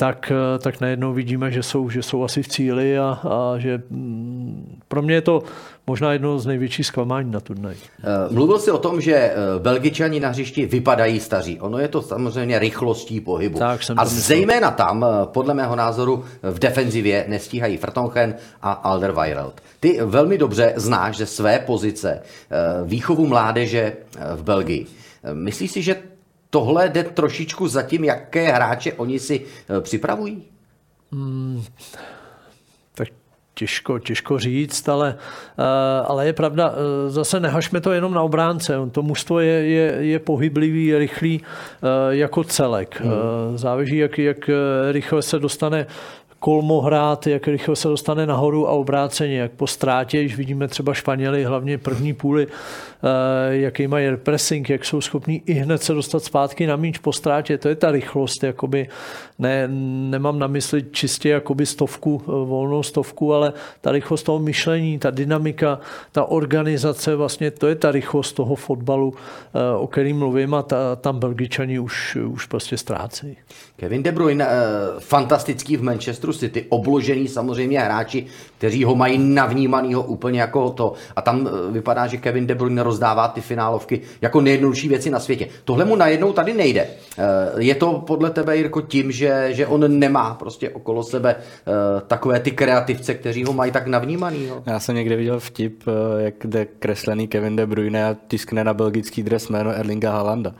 [0.00, 4.80] tak, tak najednou vidíme, že jsou, že jsou asi v cíli a, a že mm,
[4.88, 5.42] pro mě je to
[5.86, 7.74] možná jedno z největších zklamání na turnaj.
[7.74, 11.60] Eh, mluvil jsi o tom, že eh, Belgičani na hřišti vypadají staří.
[11.60, 13.58] Ono je to samozřejmě rychlostí pohybu.
[13.58, 19.60] Tak jsem a zejména tam, eh, podle mého názoru, v defenzivě nestíhají Vertonghen a Alderweireld.
[19.80, 22.22] Ty velmi dobře znáš ze své pozice
[22.84, 23.96] výchovu mládeže
[24.34, 24.86] v Belgii.
[25.32, 25.96] Myslíš si, že
[26.50, 29.46] tohle jde trošičku za tím, jaké hráče oni si
[29.82, 30.42] připravují?
[31.12, 31.62] Hmm,
[32.94, 33.08] tak
[33.54, 35.14] těžko, těžko říct, ale,
[35.58, 35.62] eh,
[36.06, 38.74] ale je pravda, eh, zase nehašme to jenom na obránce.
[38.92, 43.00] To mužstvo je, je, je pohyblivý, je rychlý eh, jako celek.
[43.00, 43.58] Hmm.
[43.58, 44.50] Záleží, jak, jak
[44.90, 45.86] rychle se dostane
[46.40, 50.94] kolmo hrát, jak rychle se dostane nahoru a obráceně, jak po ztrátě, když vidíme třeba
[50.94, 56.24] Španěli, hlavně první půly, eh, jaký mají pressing, jak jsou schopní i hned se dostat
[56.24, 57.58] zpátky na míč po ztrátě.
[57.58, 58.88] To je ta rychlost, jakoby
[59.38, 59.68] ne,
[60.10, 65.10] nemám na mysli čistě jakoby stovku, eh, volnou stovku, ale ta rychlost toho myšlení, ta
[65.10, 65.80] dynamika,
[66.12, 70.96] ta organizace, vlastně to je ta rychlost toho fotbalu, eh, o kterým mluvím a ta,
[70.96, 73.36] tam Belgičani už, už prostě ztrácejí.
[73.76, 74.46] Kevin De Bruyne,
[74.98, 78.26] fantastický v Manchesteru City, obložený samozřejmě hráči,
[78.58, 80.92] kteří ho mají navnímanýho úplně jako to.
[81.16, 85.48] A tam vypadá, že Kevin De Bruyne rozdává ty finálovky jako nejjednodušší věci na světě.
[85.64, 86.86] Tohle mu najednou tady nejde.
[87.58, 92.40] Je to podle tebe, Jirko, tím, že že, on nemá prostě okolo sebe uh, takové
[92.40, 94.44] ty kreativce, kteří ho mají tak navnímaný.
[94.44, 94.62] Jo.
[94.66, 95.82] Já jsem někde viděl vtip,
[96.18, 100.54] jak jde kreslený Kevin De Bruyne a tiskne na belgický dres jméno Erlinga Halanda.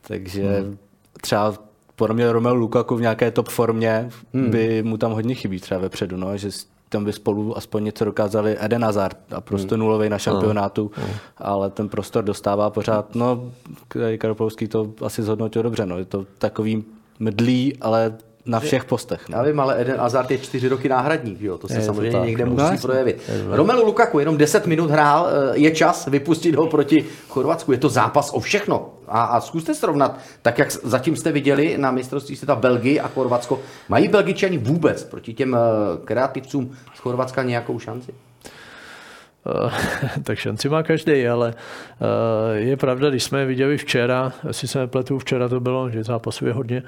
[0.00, 0.78] Takže hmm.
[1.20, 1.54] třeba
[1.98, 4.50] podle mě Romelu Lukaku v nějaké top formě hmm.
[4.50, 6.48] by mu tam hodně chybí třeba vepředu, no, že
[6.88, 9.80] tam by spolu aspoň něco dokázali Eden Hazard a prostě hmm.
[9.80, 11.08] nulový na šampionátu, hmm.
[11.38, 13.52] ale ten prostor dostává pořád, no
[14.18, 16.84] Karopolský to asi zhodnotil dobře, no, je to takový
[17.18, 19.28] mdlý, ale na všech postech.
[19.28, 19.38] No.
[19.38, 21.58] Já vím, ale Eden Hazard je čtyři roky náhradník, jo?
[21.58, 23.30] to se je samozřejmě to někde musí no, projevit.
[23.50, 27.88] Romelu Lukaku jenom 10 minut hrál, eh, je čas vypustit ho proti Chorvatsku, je to
[27.88, 28.90] zápas o všechno.
[29.08, 33.60] A, a zkuste srovnat, tak jak zatím jste viděli na mistrovství světa Belgii a Chorvatsko,
[33.88, 35.58] mají Belgičani vůbec proti těm eh,
[36.04, 38.12] kreativcům z Chorvatska nějakou šanci?
[39.46, 44.68] Eh, tak šanci má každý, ale eh, je pravda, když jsme je viděli včera, jestli
[44.68, 46.82] se nepletu, včera to bylo, že zápasuje hodně,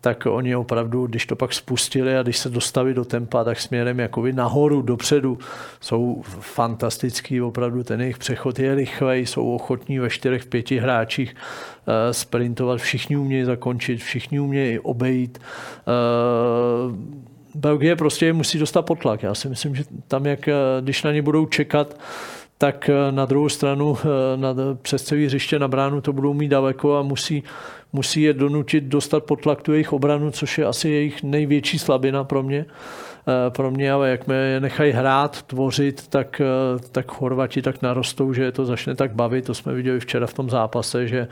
[0.00, 4.00] tak oni opravdu, když to pak spustili a když se dostaví do tempa, tak směrem
[4.00, 5.38] jakoby nahoru, dopředu,
[5.80, 12.12] jsou fantastický, opravdu ten jejich přechod je rychlej, jsou ochotní ve čtyřech, pěti hráčích eh,
[12.14, 15.38] sprintovat, všichni umějí zakončit, všichni umějí obejít
[17.56, 19.22] Belgie prostě musí dostat potlak.
[19.22, 22.00] Já si myslím, že tam, jak, eh, když na ně budou čekat,
[22.58, 26.48] tak eh, na druhou stranu eh, na, přes celý hřiště na bránu to budou mít
[26.48, 27.42] daleko a musí,
[27.92, 32.42] musí je donutit dostat potlak tu jejich obranu, což je asi jejich největší slabina pro
[32.42, 32.66] mě.
[33.48, 36.40] Pro mě, ale jak je nechají hrát, tvořit, tak,
[36.92, 39.44] tak Chorvati tak narostou, že je to začne tak bavit.
[39.44, 41.28] To jsme viděli včera v tom zápase, že,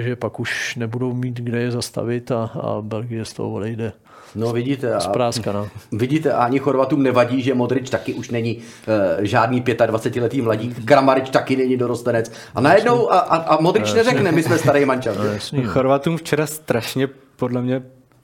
[0.00, 3.92] že pak už nebudou mít kde je zastavit a, a Belgie z toho odejde.
[4.34, 4.94] No vidíte.
[4.94, 5.68] A, Spráska, no.
[5.92, 11.30] Vidíte, a ani Chorvatům nevadí, že Modrič taky už není uh, žádný 25-letý mladík, Kramarič
[11.30, 12.32] taky není dorostenec.
[12.54, 15.14] A najednou, a, a, a Modrič no, neřekne, my jsme starý mančan.
[15.52, 17.82] No, Chorvatům včera strašně, podle mě,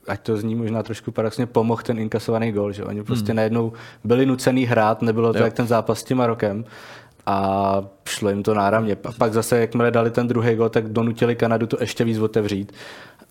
[0.09, 3.37] ať to zní možná trošku paradoxně, pomohl ten inkasovaný gol, že oni prostě hmm.
[3.37, 3.73] najednou
[4.05, 5.45] byli nucený hrát, nebylo to jo.
[5.45, 6.65] jak ten zápas s tím Marokem
[7.27, 8.97] a šlo jim to náramně.
[9.05, 12.73] A pak zase, jakmile dali ten druhý gol, tak donutili Kanadu to ještě víc otevřít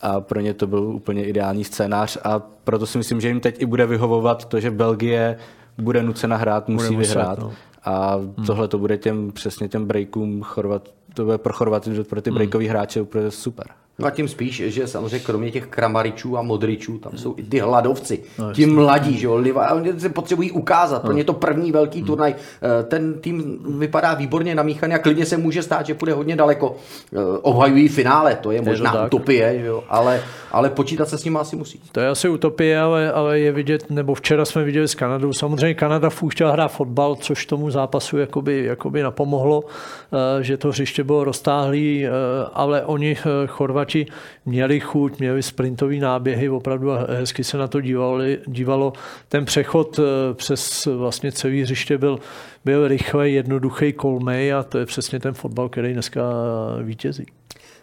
[0.02, 3.62] a pro ně to byl úplně ideální scénář a proto si myslím, že jim teď
[3.62, 5.38] i bude vyhovovat to, že Belgie
[5.78, 7.40] bude nucena hrát, musí bude vyhrát.
[7.40, 7.54] no.
[7.84, 8.46] A hmm.
[8.46, 12.38] tohle to bude těm přesně těm breakům Chorvat, to bude pro Chorvaty, pro ty hmm.
[12.38, 13.68] breakový hráče úplně super.
[14.00, 17.60] No a tím spíš, že samozřejmě kromě těch kramaričů a modričů, tam jsou i ty
[17.60, 22.00] hladovci, no, ti mladí, že jo, oni se potřebují ukázat, pro ně to první velký
[22.00, 22.08] hmm.
[22.08, 26.36] turnaj, eh, ten tým vypadá výborně namíchaný a klidně se může stát, že půjde hodně
[26.36, 26.76] daleko,
[27.14, 31.18] eh, obhajují finále, to je možná je to utopie, že jo, ale, ale počítat se
[31.18, 31.82] s ním asi musí.
[31.92, 35.74] To je asi utopie, ale, ale je vidět, nebo včera jsme viděli s Kanadou, samozřejmě
[35.74, 41.04] Kanada fůj chtěla hrát fotbal, což tomu zápasu jakoby, jakoby napomohlo, eh, že to hřiště
[41.04, 42.08] bylo roztáhlý,
[42.54, 44.06] ale oni Chorvat hráči
[44.45, 48.93] měli chuť, měli sprintové náběhy, opravdu hezky se na to dívali, dívalo.
[49.30, 52.19] Ten přechod eh, přes vlastně celý hřiště byl,
[52.65, 56.21] byl rychlej, jednoduchý, kolmej a to je přesně ten fotbal, který dneska
[56.84, 57.26] vítězí.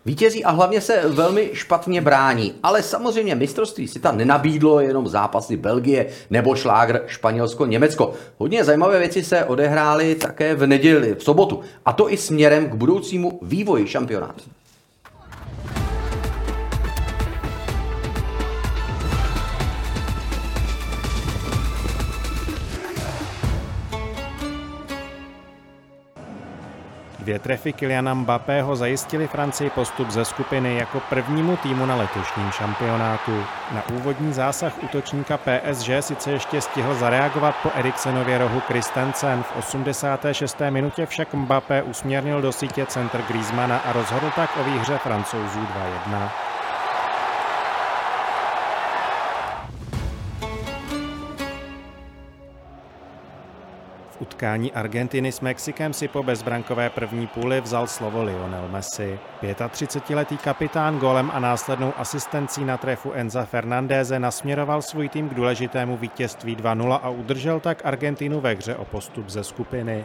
[0.07, 2.55] Vítězí a hlavně se velmi špatně brání.
[2.63, 8.13] Ale samozřejmě mistrovství si tam nenabídlo jenom zápasy Belgie nebo šlágr Španělsko-Německo.
[8.39, 11.61] Hodně zajímavé věci se odehrály také v neděli, v sobotu.
[11.87, 14.45] A to i směrem k budoucímu vývoji šampionátu.
[27.25, 33.45] Dvě trefy Kyliana Mbappého zajistili Francii postup ze skupiny jako prvnímu týmu na letošním šampionátu.
[33.73, 39.43] Na úvodní zásah útočníka PSG sice ještě stihl zareagovat po Eriksenově rohu Kristensen.
[39.43, 40.57] V 86.
[40.71, 45.61] minutě však Mbappé usměrnil do sítě centr Griezmana a rozhodl tak o výhře francouzů
[46.09, 46.54] 2-1.
[54.25, 59.19] Utkání Argentiny s Mexikem si po bezbrankové první půli vzal slovo Lionel Messi.
[59.43, 65.97] 35-letý kapitán golem a následnou asistencí na trefu Enza Fernandéze nasměroval svůj tým k důležitému
[65.97, 70.05] vítězství 2-0 a udržel tak Argentinu ve hře o postup ze skupiny.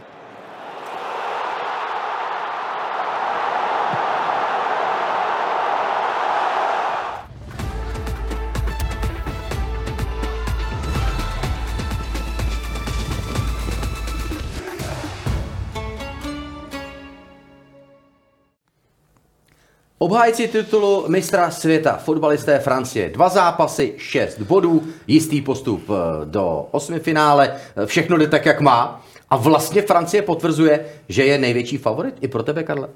[20.09, 23.09] Obhájci titulu mistra světa, fotbalisté Francie.
[23.09, 28.61] Dva zápasy, šest bodů, jistý postup eh, do osmi finále, eh, všechno jde tak, jak
[28.61, 29.05] má.
[29.29, 32.87] A vlastně Francie potvrzuje, že je největší favorit i pro tebe, Karle.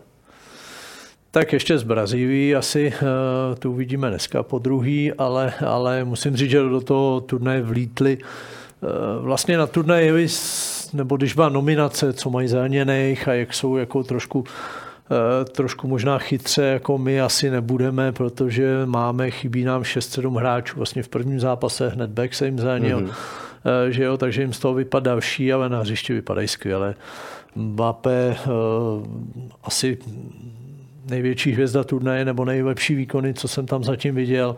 [1.31, 6.49] Tak ještě z Brazílií asi uh, tu uvidíme dneska po druhý, ale, ale musím říct,
[6.49, 8.17] že do toho turnaje vlítli
[9.19, 10.27] vlastně na turnaji,
[10.93, 14.82] nebo když byla nominace, co mají zraněných a jak jsou jako trošku Eh,
[15.51, 20.77] trošku možná chytře, jako my asi nebudeme, protože máme, chybí nám 6-7 hráčů.
[20.77, 23.89] Vlastně v prvním zápase hned back se jim zranil, mm-hmm.
[23.89, 26.95] že jo, takže jim z toho vypadá další, ale na hřišti vypadají skvěle.
[27.55, 29.05] Mbappé uh,
[29.63, 29.97] asi
[31.09, 34.55] největší hvězda turnaje nebo nejlepší výkony, co jsem tam zatím viděl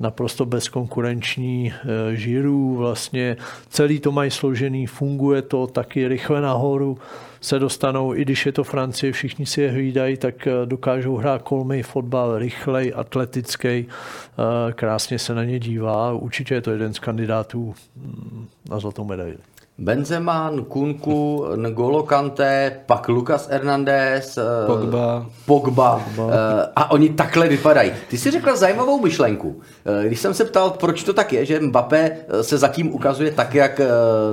[0.00, 1.72] naprosto bezkonkurenční
[2.12, 3.36] žirů, vlastně
[3.68, 6.98] celý to mají složený, funguje to taky rychle nahoru,
[7.46, 11.42] se dostanou, i když je to Francie, všichni si je hlídají, tak eh, dokážou hrát
[11.42, 16.12] kolmej fotbal, rychlej, atletický, eh, krásně se na ně dívá.
[16.12, 19.36] Určitě je to jeden z kandidátů mm, na zlatou medaili.
[19.78, 25.26] Benzema, Kunku, N'Golo Kante, pak Lucas Hernandez, eh, Pogba.
[25.46, 26.34] Pogba, Pogba.
[26.76, 27.92] a oni takhle vypadají.
[28.08, 29.60] Ty jsi řekl zajímavou myšlenku.
[30.06, 33.80] Když jsem se ptal, proč to tak je, že Mbappé se zatím ukazuje tak, jak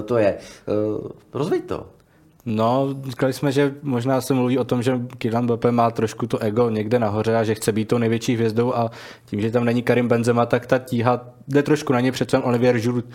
[0.05, 0.37] to je.
[1.33, 1.85] Rozveď to.
[2.45, 6.39] No, říkali jsme, že možná se mluví o tom, že Kylian Mbappé má trošku to
[6.39, 8.91] ego někde nahoře a že chce být tou největší hvězdou a
[9.25, 12.79] tím, že tam není Karim Benzema, tak ta tíha jde trošku na ně, přece Olivier
[12.79, 13.05] Giroud,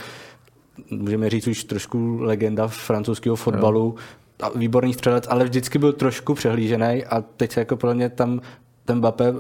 [0.90, 3.94] můžeme říct už trošku legenda francouzského fotbalu,
[4.42, 8.40] a výborný střelec, ale vždycky byl trošku přehlížený a teď se jako pro mě tam
[8.84, 9.32] ten Mbappé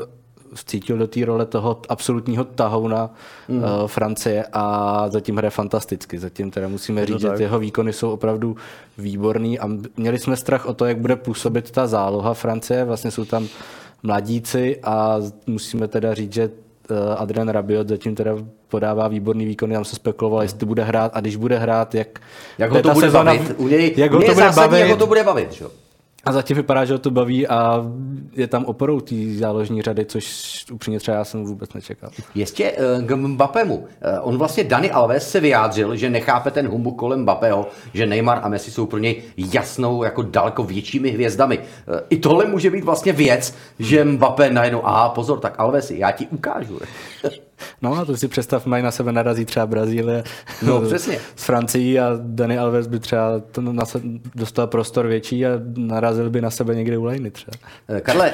[0.54, 3.10] vcítil do té role toho absolutního tahouna
[3.48, 3.58] mm.
[3.58, 6.18] uh, Francie a zatím hraje fantasticky.
[6.18, 8.56] Zatím teda musíme říct, že jeho výkony jsou opravdu
[8.98, 12.84] výborný a měli jsme strach o to, jak bude působit ta záloha Francie.
[12.84, 13.48] Vlastně jsou tam
[14.02, 16.50] mladíci a musíme teda říct, že
[16.90, 18.36] eh, Adrian Rabiot zatím teda
[18.68, 22.20] podává výborný výkon, tam se spekuloval, jestli bude hrát a když bude hrát, jak...
[22.58, 23.54] Jak ho to bude sezona, bavit.
[23.56, 24.78] U něj, jak ho to bude bavit.
[24.78, 25.64] Jak ho to bude bavit, že?
[26.24, 27.84] A zatím vypadá, že ho to baví a
[28.32, 32.10] je tam oporou té záložní řady, což upřímně třeba já jsem vůbec nečekal.
[32.34, 33.76] Ještě uh, k Mbappému.
[33.76, 33.84] Uh,
[34.20, 38.48] on vlastně, Dani Alves se vyjádřil, že nechápe ten humbuk kolem Mbappého, že Neymar a
[38.48, 41.58] Messi jsou pro něj jasnou, jako daleko většími hvězdami.
[41.58, 41.64] Uh,
[42.10, 46.26] I tohle může být vlastně věc, že Mbappé najednou, aha, pozor, tak Alves, já ti
[46.26, 46.78] ukážu.
[47.82, 50.24] No a to si představ, mají na sebe narazí třeba Brazílie
[50.62, 51.18] no, přesně.
[51.36, 54.00] s Francií a Dani Alves by třeba to na se
[54.34, 57.56] dostal prostor větší a narazil by na sebe někde u lejny třeba.
[57.88, 58.32] Eh, Karle,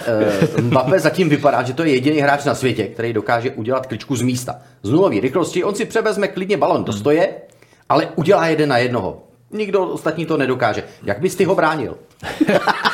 [0.57, 4.17] uh, Mbappé zatím vypadá, že to je jediný hráč na světě, který dokáže udělat kličku
[4.17, 4.57] z místa.
[4.83, 7.01] Z nulový rychlosti, on si převezme klidně balon do hmm.
[7.01, 7.35] stoje,
[7.89, 9.23] ale udělá jeden na jednoho.
[9.51, 10.85] Nikdo ostatní to nedokáže.
[11.03, 11.97] Jak bys ty ho bránil?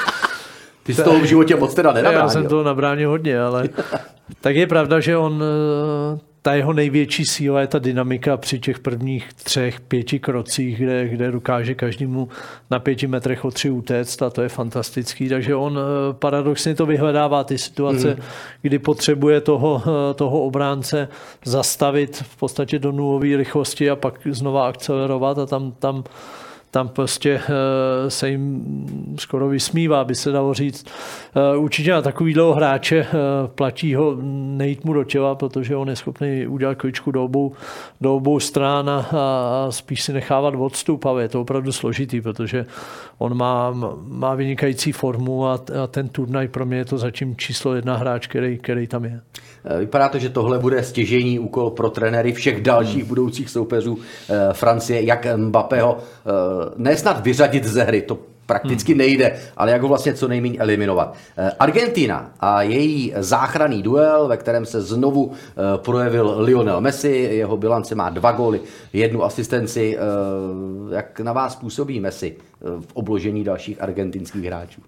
[0.91, 2.27] Ty jsi toho v životě moc teda nenabránil.
[2.27, 3.69] Já jsem toho nabránil hodně, ale
[4.41, 8.79] tak je pravda, že on, eh, ta jeho největší síla je ta dynamika při těch
[8.79, 12.29] prvních třech, pěti krocích, kde, kde dokáže každému
[12.71, 15.29] na pěti metrech o tři utéct a to je fantastický.
[15.29, 18.23] Takže on eh, paradoxně to vyhledává ty situace, mm.
[18.63, 21.09] kdy potřebuje toho, eh, toho obránce
[21.45, 26.05] zastavit v podstatě do nulové rychlosti a pak znova akcelerovat a tam, tam
[26.71, 28.65] tam prostě eh, se jim
[29.19, 30.87] skoro vysmívá, by se dalo říct.
[31.37, 33.09] Eh, určitě na takovýhle hráče eh,
[33.55, 37.53] platí ho nejít mu do těla, protože on je schopný udělat kličku do obou,
[38.01, 42.67] do obou strán a, a spíš si nechávat odstup, ale je to opravdu složitý, protože
[43.19, 43.71] on má,
[44.05, 48.27] má vynikající formu a, a ten turnaj pro mě je to zatím číslo jedna hráč,
[48.27, 49.21] který, který tam je.
[49.79, 53.99] Vypadá to, že tohle bude stěžení úkol pro trenéry všech dalších budoucích soupeřů
[54.53, 55.99] Francie, jak Mbappého
[56.77, 58.19] ne snad vyřadit ze hry, to
[58.51, 61.15] prakticky nejde, ale jak ho vlastně co nejméně eliminovat.
[61.37, 67.57] Eh, Argentina a její záchranný duel, ve kterém se znovu eh, projevil Lionel Messi, jeho
[67.57, 68.61] bilance má dva góly,
[68.93, 69.97] jednu asistenci.
[69.97, 70.01] Eh,
[70.95, 74.81] jak na vás působí Messi v obložení dalších argentinských hráčů?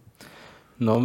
[0.81, 1.03] No,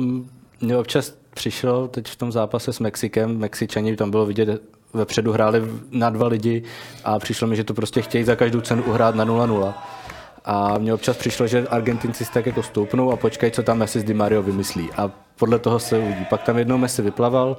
[0.62, 4.62] mě občas přišel teď v tom zápase s Mexikem, Mexičani, tam bylo vidět,
[4.94, 6.64] vepředu hráli na dva lidi
[7.04, 9.74] a přišlo mi, že to prostě chtějí za každou cenu uhrát na 0-0.
[10.50, 14.00] A mně občas přišlo, že Argentinci si tak jako stoupnou a počkají, co tam Messi
[14.00, 14.90] s Di Mario vymyslí.
[14.98, 16.26] A podle toho se uvidí.
[16.30, 17.58] Pak tam jednou Messi vyplaval,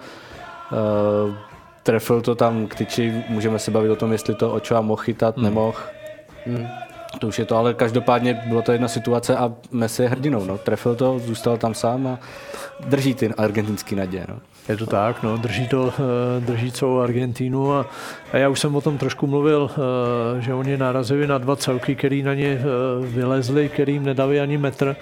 [0.73, 1.35] uh,
[1.83, 5.37] trefil to tam k tyči, můžeme se bavit o tom, jestli to Ochoa mohl chytat,
[5.37, 5.45] hmm.
[5.45, 5.79] nemohl.
[6.47, 6.67] Hmm.
[7.19, 10.45] To už je to, ale každopádně bylo to jedna situace a Messi je hrdinou.
[10.45, 10.59] No.
[10.59, 12.19] Trefil to, zůstal tam sám a
[12.87, 14.27] drží ty argentinský naděje.
[14.29, 14.39] No.
[14.69, 17.87] Je to tak, no, drží to, eh, drží celou Argentínu a,
[18.33, 21.95] a já už jsem o tom trošku mluvil, eh, že oni narazili na dva celky,
[21.95, 22.63] který na ně eh,
[23.07, 24.97] vylezli, který jim nedali ani metr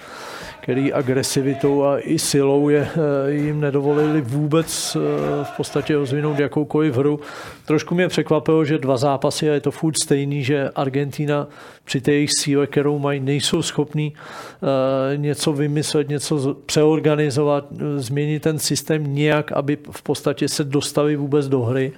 [0.67, 2.89] který agresivitou a i silou je,
[3.27, 7.19] eh, jim nedovolili vůbec eh, v podstatě rozvinout jakoukoliv hru.
[7.65, 11.47] Trošku mě překvapilo, že dva zápasy a je to furt stejný, že Argentina
[11.83, 18.59] při té jejich síle, kterou mají, nejsou schopní eh, něco vymyslet, něco přeorganizovat, změnit ten
[18.59, 21.91] systém nějak, aby v podstatě se dostali vůbec do hry.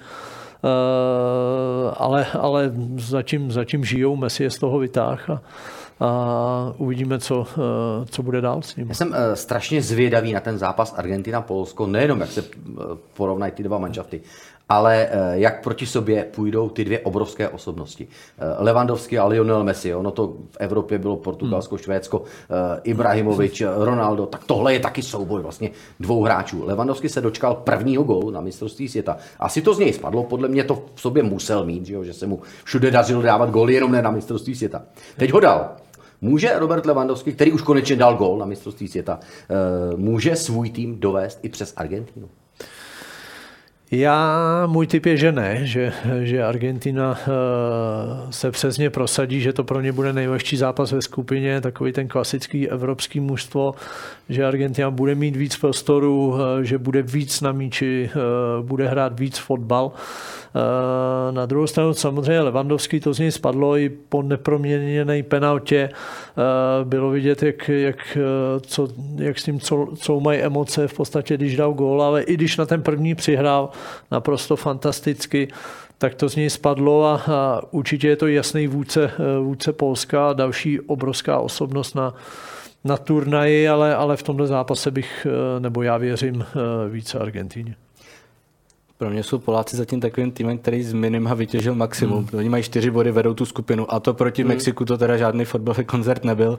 [1.93, 5.29] ale, ale zatím, zatím žijou, Messi je z toho vytáh
[5.99, 8.87] a, uvidíme, co, eh, co bude dál s ním.
[8.89, 12.73] Já jsem eh, strašně zvědavý na ten zápas Argentina-Polsko, nejenom jak se eh,
[13.13, 14.21] porovnají ty dva manšafty,
[14.69, 18.07] ale jak proti sobě půjdou ty dvě obrovské osobnosti.
[18.57, 21.83] Levandovský a Lionel Messi, ono to v Evropě bylo Portugalsko, hmm.
[21.83, 22.23] Švédsko,
[22.83, 26.63] Ibrahimovič, Ronaldo, tak tohle je taky souboj vlastně dvou hráčů.
[26.65, 29.17] Levandovský se dočkal prvního gólu na mistrovství světa.
[29.39, 32.13] Asi to z něj spadlo, podle mě to v sobě musel mít, že, jo, že
[32.13, 34.81] se mu všude dařilo dávat góly, jenom ne na mistrovství světa.
[35.17, 35.69] Teď ho dal.
[36.21, 40.99] Může Robert Lewandowski, který už konečně dal gol na mistrovství světa, eh, může svůj tým
[40.99, 42.29] dovést i přes Argentinu?
[43.91, 49.63] Já, můj typ je, že ne, že, že Argentina uh, se přesně prosadí, že to
[49.63, 53.75] pro ně bude nejlehčí zápas ve skupině, takový ten klasický evropský mužstvo,
[54.29, 58.09] že Argentina bude mít víc prostoru, uh, že bude víc na míči,
[58.61, 59.91] bude hrát víc fotbal.
[60.55, 65.89] Eh, na druhou stranu samozřejmě Levandovský to z něj spadlo i po neproměněné penaltě.
[65.89, 70.93] Eh, bylo vidět, jak, jak, eh, co, jak s tím co, co mají emoce v
[70.93, 73.69] podstatě, když dal gól, ale i když na ten první přihrál
[74.11, 75.47] naprosto fantasticky,
[75.97, 80.33] tak to z něj spadlo a, a určitě je to jasný vůdce, vůdce Polska a
[80.33, 82.13] další obrovská osobnost na,
[82.83, 85.27] na turnaji, ale, ale v tomto zápase bych,
[85.59, 86.45] nebo já věřím,
[86.89, 87.75] více Argentíně.
[88.99, 92.17] Pro mě jsou Poláci zatím takovým týmem, který z minima vytěžil maximum.
[92.17, 92.39] Hmm.
[92.39, 94.49] Oni mají čtyři body, vedou tu skupinu a to proti hmm.
[94.49, 96.57] Mexiku to teda žádný fotbalový koncert nebyl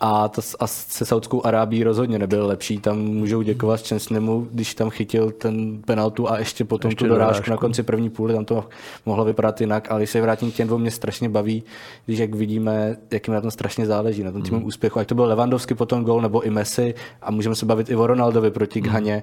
[0.00, 2.78] a, to, a se Saudskou Arábí rozhodně nebyl lepší.
[2.78, 7.50] Tam můžou děkovat Šťastnému, když tam chytil ten penaltu a ještě potom ještě tu dorážku
[7.50, 8.68] na konci první půly, tam to
[9.06, 11.62] mohlo vypadat jinak, ale když se vrátím k těm dvou, mě strašně baví,
[12.06, 14.66] když jak vidíme, jakým na tom strašně záleží, na tom týmu hmm.
[14.66, 14.98] úspěchu.
[14.98, 18.06] Ať to byl Levandovský potom gol nebo i Messi a můžeme se bavit i o
[18.06, 19.22] Ronaldovi proti hmm.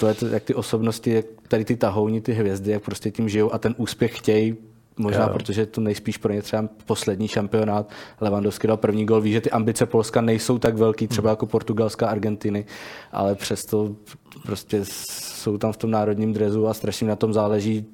[0.00, 3.28] To je to, jak ty osobnosti, jak tady ty tahouni, ty hvězdy, jak prostě tím
[3.28, 4.56] žijou a ten úspěch chtějí,
[4.96, 5.30] možná jo.
[5.32, 7.90] protože to nejspíš pro ně třeba poslední šampionát.
[8.20, 9.20] Lewandowski dal první gol.
[9.20, 11.32] Ví, že ty ambice Polska nejsou tak velký, třeba hmm.
[11.32, 12.64] jako Portugalská, Argentiny,
[13.12, 13.94] ale přesto
[14.42, 17.86] prostě jsou tam v tom národním drezu a strašně na tom záleží.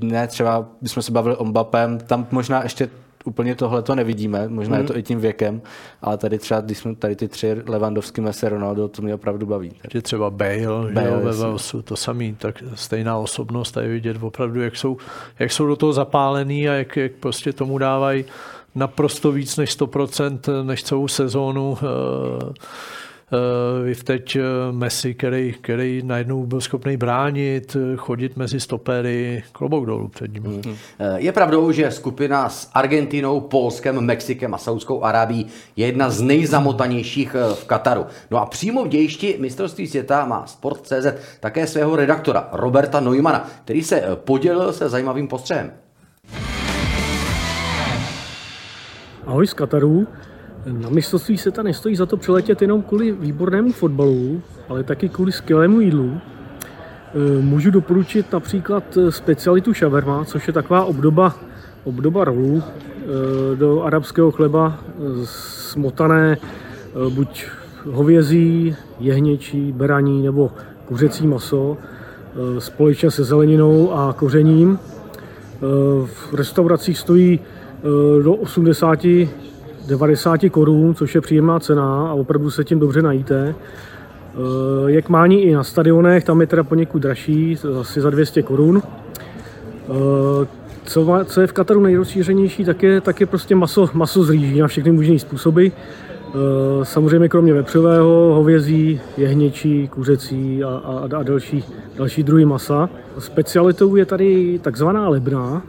[0.00, 2.90] Ne, třeba, když jsme se bavili o Mbappem, tam možná ještě
[3.24, 4.82] úplně tohle to nevidíme, možná mm.
[4.82, 5.00] je to hmm.
[5.00, 5.62] i tím věkem,
[6.02, 9.72] ale tady třeba, když jsme tady ty tři Levandovský, Messi, Ronaldo, to mě opravdu baví.
[9.94, 14.60] Je třeba Bale, Bale jo, ve Velsu, to samý, tak stejná osobnost je vidět opravdu,
[14.60, 14.96] jak jsou,
[15.38, 18.24] jak jsou do toho zapálený a jak, jak prostě tomu dávají
[18.74, 21.70] naprosto víc než 100%, než celou sezónu.
[21.70, 21.78] Uh,
[23.34, 24.42] Uh, teď eh,
[24.72, 30.42] Messi, který, který najednou byl schopný bránit, chodit mezi stopery, klobouk dolů před ním.
[30.42, 30.76] Hmm.
[31.16, 37.36] Je pravdou, že skupina s Argentinou, Polskem, Mexikem a Saudskou Arábí je jedna z nejzamotanějších
[37.54, 38.06] v Kataru.
[38.30, 41.06] No a přímo v dějišti mistrovství světa má Sport.cz
[41.40, 45.72] také svého redaktora Roberta Neumana, který se podělil se zajímavým postřehem.
[49.26, 50.06] Ahoj z Kataru.
[50.66, 55.80] Na mistrovství ta nestojí za to přiletět jenom kvůli výbornému fotbalu, ale taky kvůli skvělému
[55.80, 56.20] jídlu.
[57.14, 61.34] E, můžu doporučit například specialitu šaverma, což je taková obdoba,
[61.84, 64.78] obdoba rolů e, do arabského chleba
[65.24, 67.46] smotané e, buď
[67.90, 70.52] hovězí, jehněčí, beraní nebo
[70.84, 71.76] kuřecí maso
[72.58, 74.78] společně se zeleninou a kořením.
[76.04, 77.40] V restauracích stojí
[78.22, 79.04] do 80
[79.86, 83.54] 90 korun, což je příjemná cena a opravdu se tím dobře najíte.
[83.54, 84.36] Eh,
[84.86, 88.82] Jak mání i na stadionech, tam je teda poněkud dražší, asi za 200 korun.
[88.84, 90.46] Eh,
[90.86, 94.58] Co, co je v Kataru nejrozšířenější, tak je, tak je prostě maso, maso z rýží
[94.60, 95.66] na všechny možné způsoby.
[95.66, 101.64] Eh, Samozřejmě kromě vepřového, hovězí, jehněčí, kuřecí a, a, a další,
[101.96, 102.90] další druhy masa.
[103.18, 105.62] Specialitou je tady takzvaná lebna,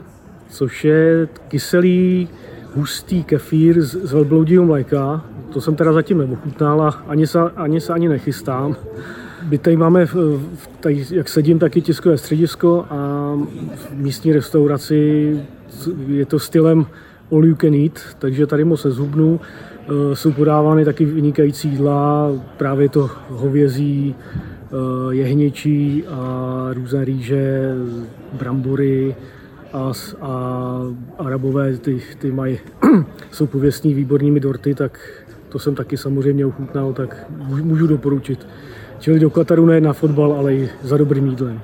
[0.50, 2.28] což je kyselý,
[2.76, 5.24] hustý kefír z, z velbloudího mléka.
[5.52, 8.76] To jsem teda zatím neochutnal a ani se, ani se ani nechystám.
[9.48, 10.06] My tady máme,
[10.80, 13.32] tady, jak sedím, taky tiskové středisko a
[13.74, 15.40] v místní restauraci
[16.06, 16.86] je to stylem
[17.32, 19.40] all you can eat, takže tady moc nezhubnu.
[19.40, 27.74] Eh, Jsou podávány taky vynikající jídla, právě to hovězí, eh, jehněčí a různé rýže,
[28.32, 29.16] brambory
[29.76, 30.80] a, a
[31.18, 32.58] arabové ty, ty mají,
[33.32, 34.98] jsou pověstní výbornými dorty, tak
[35.48, 38.46] to jsem taky samozřejmě ochutnal, tak můžu- můžu doporučit.
[38.98, 41.60] Čili do Kataru ne na fotbal, ale i za dobrým jídlem.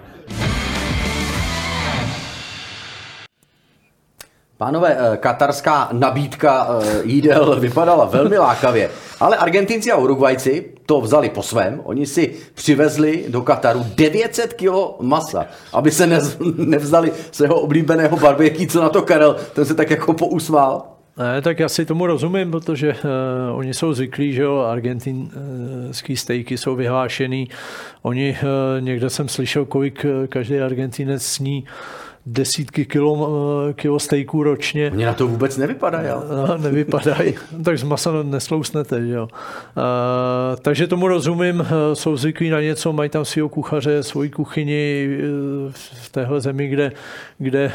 [4.62, 8.90] Pánové, eh, katarská nabídka eh, jídel vypadala velmi lákavě,
[9.20, 11.80] ale Argentinci a Uruguajci to vzali po svém.
[11.84, 16.06] Oni si přivezli do Kataru 900 kg masa, aby se
[16.56, 20.82] nevzali svého oblíbeného barbecue, co na to Karel, ten se tak jako pousmál.
[21.16, 26.58] Ne, tak já si tomu rozumím, protože uh, oni jsou zvyklí, že jo, argentinský stejky
[26.58, 27.48] jsou vyhlášený.
[28.02, 31.64] Oni, uh, někde jsem slyšel, kolik každý argentinec sní
[32.26, 34.90] desítky kilo, uh, kilo stejků ročně.
[34.90, 36.08] Oni na to vůbec nevypadají.
[36.08, 36.22] jo.
[36.48, 39.22] No, nevypadají, tak z masa neslousnete, že jo.
[39.22, 39.30] Uh,
[40.62, 45.08] takže tomu rozumím, jsou zvyklí na něco, mají tam svého kuchaře, svoji kuchyni
[46.02, 46.92] v téhle zemi, kde,
[47.38, 47.72] kde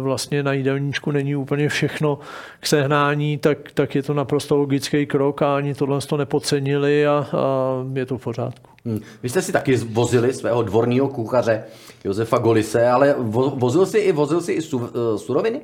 [0.00, 2.18] vlastně na jídelníčku není úplně všechno
[2.60, 7.26] k sehnání, tak, tak je to naprosto logický krok a ani tohle to nepodcenili a,
[7.32, 8.70] a je to v pořádku.
[8.84, 9.00] Hm.
[9.22, 11.64] Vy jste si taky vozili svého dvorního kuchaře
[12.04, 15.60] Josefa Golise, ale vo- vozil si i, vozil si i su, eh, suroviny?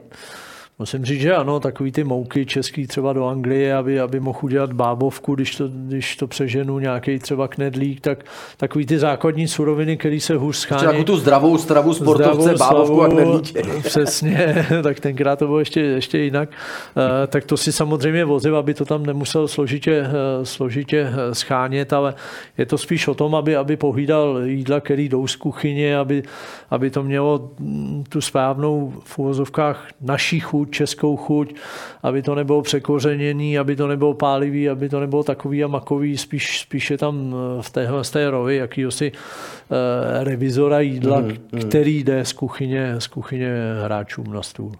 [0.80, 4.72] Musím říct, že ano, takový ty mouky český třeba do Anglie, aby, aby mohl udělat
[4.72, 8.24] bábovku, když to, když to přeženu nějaký třeba knedlík, tak
[8.56, 10.78] takový ty základní suroviny, které se hůř schání.
[10.78, 13.82] Třeba jako tu zdravou stravu sportovce, bábovku a knedlíček.
[13.82, 16.48] Přesně, tak tenkrát to bylo ještě, ještě jinak.
[16.96, 21.92] Eh, Tak to si samozřejmě vozil, aby to tam nemusel složitě, eh, složitě eh, schánět,
[21.92, 22.14] ale
[22.58, 26.22] je to spíš o tom, aby, aby pohlídal jídla, který jdou z kuchyně, aby,
[26.70, 31.54] aby to mělo mm, tu správnou v uvozovkách naší chuť, českou chuť,
[32.02, 36.60] aby to nebylo překořeněný, aby to nebylo pálivý, aby to nebylo takový a makový, spíš,
[36.60, 42.04] spíš je tam eh, v téhle z té rovi jakýhosi eh, revizora jídla, mm, který
[42.04, 43.50] jde z kuchyně, z kuchyně
[43.84, 44.72] hráčům na stůl.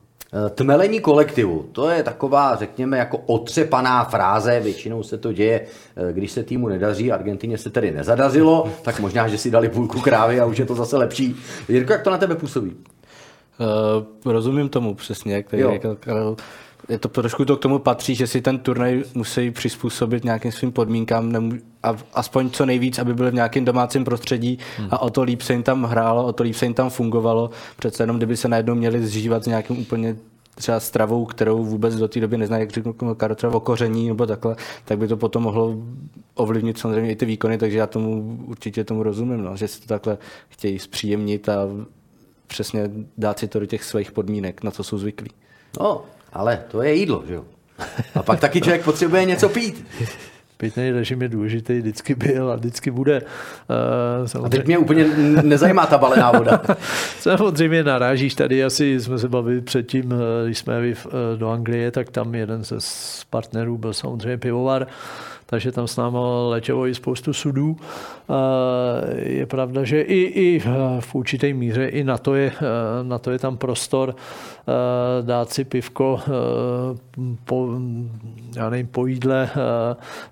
[0.47, 5.67] Eh, Tmelení kolektivu, to je taková, řekněme, jako otřepaná fráze, většinou se to děje,
[6.13, 10.41] když se týmu nedaří, Argentině se tedy nezadařilo, tak možná, že si dali půlku krávy
[10.41, 11.37] a už je to zase lepší.
[11.69, 12.77] Jirko, jak to na tebe působí?
[13.61, 15.71] Uh, rozumím tomu přesně, který Jo.
[15.73, 16.37] řekl Karel.
[16.89, 20.73] Je to trošku to k tomu patří, že si ten turnaj musí přizpůsobit nějakým svým
[20.73, 24.89] podmínkám nemů- a aspoň co nejvíc, aby byl v nějakém domácím prostředí Hmm.
[24.91, 27.51] a o to líp se jim tam hrálo, o to líp se jim tam fungovalo.
[27.79, 30.17] Přece jenom, kdyby se najednou měli zžívat s nějakým úplně
[30.55, 34.27] třeba stravou, kterou vůbec do té doby neznají, jak řeknu Karel, třeba o koření nebo
[34.27, 35.77] takhle, tak by to potom mohlo
[36.35, 39.87] ovlivnit samozřejmě i ty výkony, takže já tomu určitě tomu rozumím, no, že si to
[39.87, 41.55] takhle chtějí zpříjemnit a
[42.49, 45.31] přesně dát si to do těch svých podmínek, na co jsou zvyklí.
[45.81, 47.45] No, ale to je jídlo, že jo?
[48.15, 49.87] A pak taky člověk potřebuje něco pít.
[50.57, 53.23] Pitný režim je důležitý, vždycky byl a vždycky bude.
[54.37, 55.05] Eh, A teď mě úplně
[55.43, 56.63] nezajímá ta balená voda.
[57.21, 61.49] Samozřejmě narážíš tady, asi jsme se bavili předtím, eh, když jsme jeli v- eh, do
[61.49, 64.87] Anglie, tak tam jeden ze z partnerů byl samozřejmě pivovar,
[65.51, 66.19] takže tam s námi
[66.49, 67.77] letělo i spoustu sudů.
[69.17, 70.63] Je pravda, že i, i
[71.01, 72.53] v určité míře i na to, je,
[73.03, 74.15] na to je tam prostor
[75.23, 76.21] dát si pivko
[77.45, 77.69] po,
[78.57, 79.51] já nevím, po jídle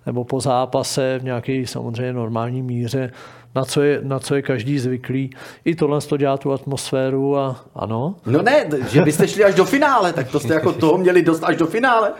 [0.06, 3.12] nebo po zápase v nějaké samozřejmě normální míře,
[3.54, 5.30] na co, je, na co je každý zvyklý.
[5.64, 9.64] I tohle to dělá tu atmosféru a ano, No ne, že byste šli až do
[9.64, 12.12] finále, tak to jste jako toho měli dost až do finále.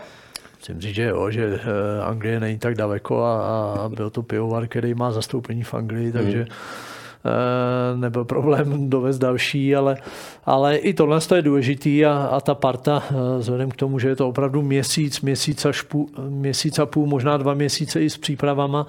[0.67, 3.41] Musím říct, že jo, že eh, Anglie není tak daleko a,
[3.83, 9.75] a byl to pivovar, který má zastoupení v Anglii, takže eh, nebyl problém dovést další,
[9.75, 9.97] ale,
[10.45, 14.15] ale i tohle je důležitý a, a ta parta, eh, vzhledem k tomu, že je
[14.15, 18.87] to opravdu měsíc, měsíc, až půl, měsíc a půl, možná dva měsíce i s přípravama,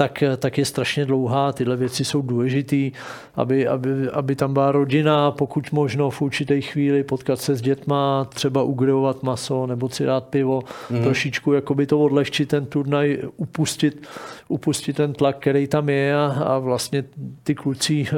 [0.00, 1.52] tak, tak je strašně dlouhá.
[1.52, 2.90] Tyhle věci jsou důležité,
[3.34, 8.26] aby, aby, aby tam byla rodina, pokud možno v určité chvíli potkat se s dětma,
[8.34, 11.02] třeba ugrilovat maso nebo si dát pivo, mm.
[11.02, 14.06] trošičku jakoby to odlehčit ten turnaj, upustit,
[14.48, 17.04] upustit ten tlak, který tam je a, a vlastně
[17.42, 18.16] ty kluci, eh,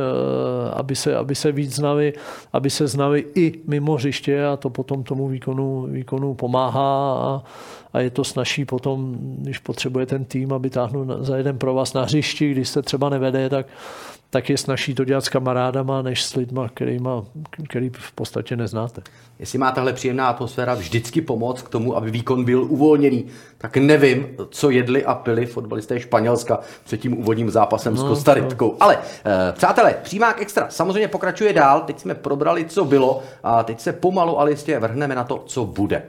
[0.73, 2.13] aby se, aby se víc znali,
[2.53, 7.43] aby se znali i mimo hřiště a to potom tomu výkonu, výkonu pomáhá a,
[7.93, 11.93] a je to snažší potom, když potřebuje ten tým, aby táhnul za jeden pro vás
[11.93, 13.67] na hřišti, když se třeba nevede, tak,
[14.31, 17.25] tak je snažší to dělat s kamarádama, než s lidma, kterýma,
[17.69, 19.03] který v podstatě neznáte.
[19.39, 23.25] Jestli má tahle příjemná atmosféra vždycky pomoc k tomu, aby výkon byl uvolněný,
[23.59, 28.69] tak nevím, co jedli a pili fotbalisté Španělska před tím úvodním zápasem no, s Kostaritkou.
[28.71, 28.77] No.
[28.81, 31.81] Ale eh, přátelé, přímák extra samozřejmě pokračuje dál.
[31.81, 35.65] Teď jsme probrali, co bylo a teď se pomalu ale jistě vrhneme na to, co
[35.65, 36.03] bude.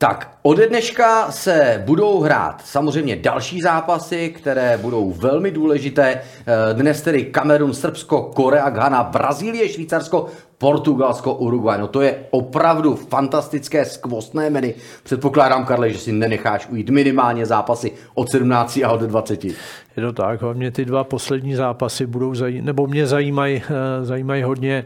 [0.00, 6.04] Tak, ode dneška se budou hrát samozřejmě další zápasy, které budou velmi důležité.
[6.10, 10.26] Eh, dnes tedy Kamerun, Srbsko, Korea, Ghana, Brazílie, Švýcarsko,
[10.58, 11.78] Portugalsko, Uruguay.
[11.78, 14.74] No to je opravdu fantastické skvostné meny.
[15.02, 19.44] Předpokládám, Karle, že si nenecháš ujít minimálně zápasy od 17 a od 20.
[19.44, 19.54] Je
[20.00, 24.84] to tak, hlavně ty dva poslední zápasy budou zaj- nebo mě zajímají, eh, zajímají hodně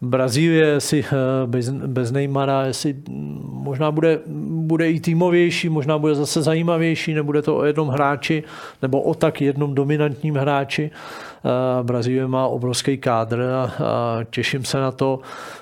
[0.00, 2.96] Brazílie si eh, bez, bez Neymara, jestli
[3.42, 8.44] možná bude, bude i týmovější, možná bude zase zajímavější, nebude to o jednom hráči
[8.82, 10.90] nebo o tak jednom dominantním hráči.
[11.46, 13.70] Eh, Brazílie má obrovský kádr a,
[14.30, 15.20] těším se na to.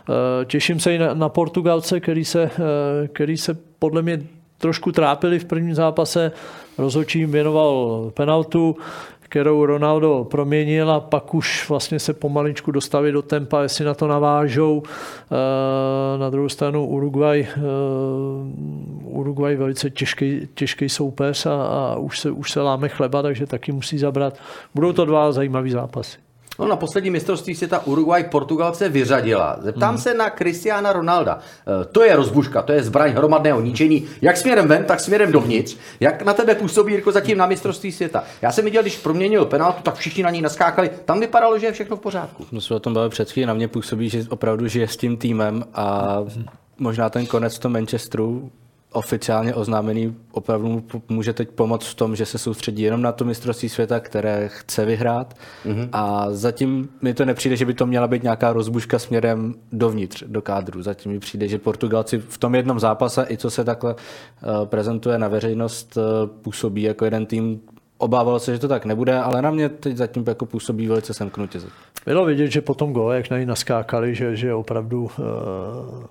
[0.09, 2.51] Eh, těším se i na, Portugalce, který se,
[3.13, 4.23] který se podle mě
[4.59, 6.33] trošku trápili v prvním zápase.
[6.79, 8.77] Rozhodčí jim věnoval penaltu
[9.35, 14.07] kterou Ronaldo proměnil a pak už vlastně se pomaličku dostaví do tempa, jestli na to
[14.07, 14.83] navážou.
[14.87, 17.61] Eh, na druhou stranu Uruguay, eh,
[19.05, 23.73] Uruguay velice těžký, těžký soupeř a, a už, se, už se láme chleba, takže taky
[23.73, 24.39] musí zabrat.
[24.75, 26.19] Budou to dva zajímavý zápasy.
[26.59, 29.57] No, na poslední mistrovství světa Uruguay Portugalce vyřadila.
[29.61, 30.03] Zeptám hmm.
[30.03, 31.39] se na Cristiana Ronalda.
[31.83, 35.77] E, to je rozbuška, to je zbraň hromadného ničení, jak směrem ven, tak směrem dovnitř.
[36.01, 38.25] Jak na tebe působí Jirko zatím na mistrovství světa?
[38.43, 40.91] Já jsem viděl, když proměnil penaltu, tak všichni na ní naskákali.
[41.05, 42.47] Tam vypadalo, že je všechno v pořádku.
[42.53, 45.17] No jsme o tom bavili před chvíli, na mě působí, že opravdu žije s tím
[45.17, 46.19] týmem a
[46.79, 48.51] možná ten konec to Manchesteru
[48.95, 53.69] oficiálně oznámený opravdu může teď pomoct v tom, že se soustředí jenom na to mistrovství
[53.69, 55.35] světa, které chce vyhrát
[55.65, 55.89] mm-hmm.
[55.93, 60.43] a zatím mi to nepřijde, že by to měla být nějaká rozbuška směrem dovnitř, do
[60.43, 60.83] kádru.
[60.83, 65.19] Zatím mi přijde, že Portugalci v tom jednom zápase, i co se takhle uh, prezentuje
[65.19, 67.61] na veřejnost, uh, působí jako jeden tým
[67.99, 71.61] obával se, že to tak nebude, ale na mě teď zatím jako působí velice semknutě.
[72.07, 75.11] Bylo vidět, že potom go, jak na ní naskákali, že, že opravdu uh,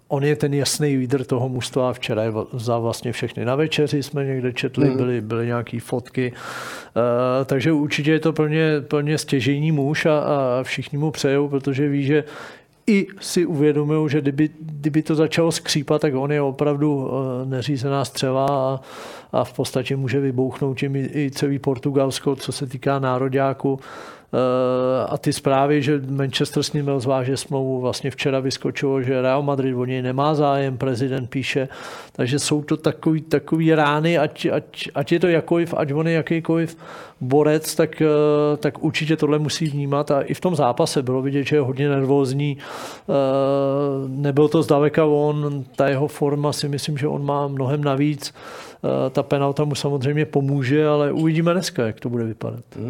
[0.07, 1.93] on je ten jasný lídr toho mužstva.
[1.93, 4.97] Včera je za vlastně všechny na večeři jsme někde četli, mm.
[4.97, 6.31] byly, byly nějaké fotky.
[6.31, 11.87] Uh, takže určitě je to plně, plně stěžejní muž a, a všichni mu přejou, protože
[11.89, 12.23] ví, že
[12.87, 18.05] i si uvědomují, že kdyby, kdyby to začalo skřípat, tak on je opravdu eh, neřízená
[18.05, 18.79] střeva a,
[19.31, 23.79] a v podstatě může vybouchnout tím i, i celý Portugalsko, co se týká nároďáku.
[24.33, 29.21] Eh, a ty zprávy, že Manchester s ním byl zváže smlouvu, vlastně včera vyskočilo, že
[29.21, 31.67] Real Madrid o něj nemá zájem, prezident píše,
[32.11, 36.13] takže jsou to takový, takový rány, ať, ať, ať je to jakoliv, ať on je
[36.13, 36.77] jakýkoliv
[37.21, 40.11] borec, tak, eh, tak určitě tohle musí vnímat.
[40.11, 43.13] A i v tom zápase bylo vidět, že je hodně nervózní, eh,
[44.07, 48.33] nebyl to zdaleka on, ta jeho forma si myslím, že on má mnohem navíc,
[49.09, 52.63] ta penalta mu samozřejmě pomůže, ale uvidíme dneska, jak to bude vypadat.
[52.75, 52.89] Hmm.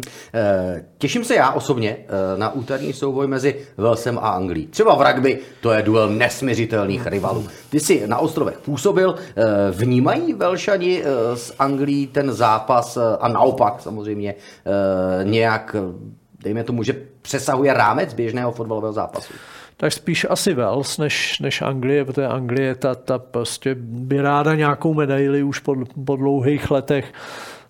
[0.98, 4.66] Těším se já osobně eh, na úterní souboj mezi Walesem a Anglií.
[4.66, 7.46] Třeba v rugby to je duel nesměřitelných rivalů.
[7.70, 9.14] Ty jsi na ostrovech působil,
[9.70, 11.02] vnímají Velšani
[11.34, 14.34] z Anglií ten zápas a naopak samozřejmě
[15.22, 15.76] nějak,
[16.44, 19.32] dejme tomu, že přesahuje rámec běžného fotbalového zápasu?
[19.76, 24.94] Tak spíš asi Wales než, než Anglie, protože Anglie ta, ta prostě by ráda nějakou
[24.94, 27.12] medaili už po, po dlouhých letech.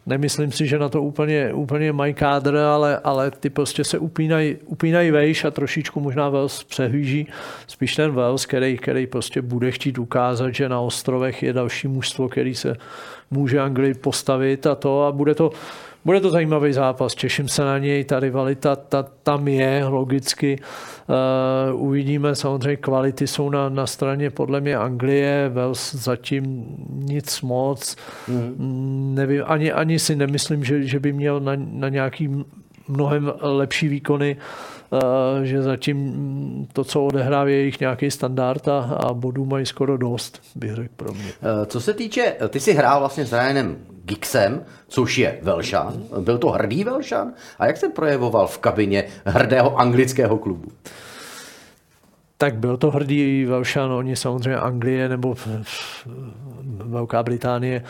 [0.06, 4.56] Nemyslím si, že na to úplně, úplně mají kádr, ale, ale ty prostě se upínají,
[4.66, 7.26] upínají vejš a trošičku možná Wales přehlíží.
[7.66, 12.28] Spíš ten Wales, který, který prostě bude chtít ukázat, že na ostrovech je další mužstvo,
[12.28, 12.76] který se
[13.30, 15.50] může Anglii postavit a to a bude to,
[16.04, 20.58] bude to zajímavý zápas, těším se na něj, ta rivalita ta, tam je logicky.
[21.70, 27.96] Uh, uvidíme, samozřejmě kvality jsou na, na straně podle mě Anglie, Wales zatím nic moc.
[28.28, 29.12] Mm.
[29.14, 32.44] Nevím, ani, ani si nemyslím, že, že by měl na, na nějaký
[32.88, 34.73] mnohem lepší výkony, eh,
[35.42, 40.42] že zatím to, co odehrává, je jejich nějaký standard a, a bodů mají skoro dost,
[40.54, 41.32] bych řekl pro mě.
[41.42, 46.02] Eh, co se týče, ty jsi hrál vlastně s Ryanem Gixem, což je Velšan.
[46.20, 47.32] Byl to hrdý Velšan?
[47.58, 50.68] A jak se projevoval v kabině hrdého anglického klubu?
[52.38, 55.34] Tak byl to hrdý Velšan, oni samozřejmě Anglie nebo
[56.84, 57.82] Velká Británie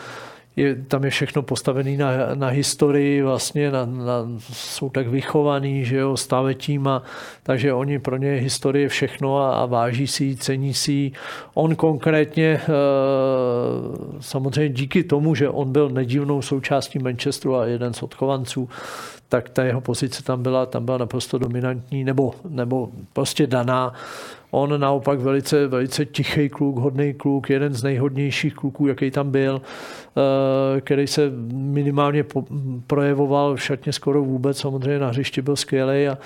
[0.55, 5.97] je, tam je všechno postavené na, na historii, vlastně na, na, jsou tak vychovaný, že
[5.97, 7.03] jo, stavetím a
[7.43, 11.11] takže oni pro ně historie všechno a, a váží si cení si
[11.53, 12.61] On konkrétně e,
[14.19, 18.69] samozřejmě díky tomu, že on byl nedivnou součástí Manchesteru a jeden z odchovanců,
[19.29, 23.93] tak ta jeho pozice tam byla, tam byla naprosto dominantní nebo, nebo prostě daná.
[24.55, 29.61] On naopak velice, velice tichý kluk, hodný kluk, jeden z nejhodnějších kluků, jaký tam byl,
[29.61, 32.25] eh, který se minimálně
[32.87, 36.17] projevoval v šatně skoro vůbec, samozřejmě na hřišti byl skvělý a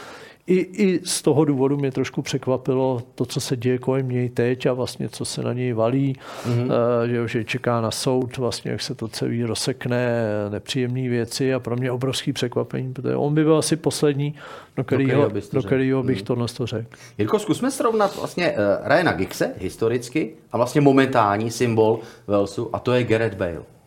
[0.50, 4.66] i, i z toho důvodu mě trošku překvapilo to, co se děje kolem něj teď
[4.66, 6.72] a vlastně co se na něj valí, mm-hmm.
[7.08, 11.76] že, že čeká na soud, vlastně jak se to celý rozsekne, nepříjemné věci a pro
[11.76, 14.36] mě obrovský překvapení, protože on by byl asi poslední,
[14.78, 16.48] do kterého, do kterého bych mm.
[16.58, 16.86] to řekl.
[17.18, 22.94] Jirko, zkusme srovnat vlastně uh, Ryana Giggse historicky a vlastně momentální symbol Walesu a to
[22.94, 23.79] je Gareth Bale.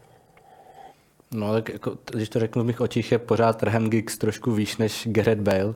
[1.34, 4.76] No, tak jako, když to řeknu v mých očích, je pořád Rahem Giggs trošku výš
[4.76, 5.74] než Gareth Bale,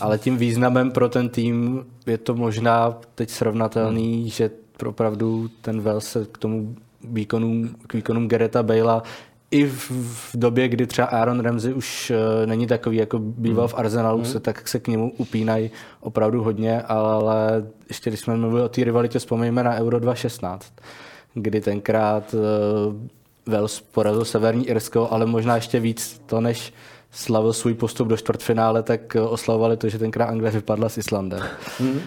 [0.00, 4.28] ale tím významem pro ten tým je to možná teď srovnatelný, hmm.
[4.28, 4.50] že
[4.86, 9.02] opravdu ten Wells se k tomu výkonům, k výkonům Gareta Bale'a
[9.50, 13.74] i v, v době, kdy třeba Aaron Ramsey už uh, není takový, jako býval v
[13.74, 14.26] Arsenalu, hmm.
[14.26, 15.70] se, tak se k němu upínají
[16.00, 20.72] opravdu hodně, ale ještě když jsme mluvili o té rivalitě, vzpomeňme na Euro 2016,
[21.34, 22.40] kdy tenkrát uh,
[23.50, 26.72] Wales porazil Severní Irsko, ale možná ještě víc to, než
[27.10, 31.42] slavil svůj postup do čtvrtfinále, tak oslavovali to, že tenkrát Anglie vypadla s Islandem.
[31.80, 32.00] Mm.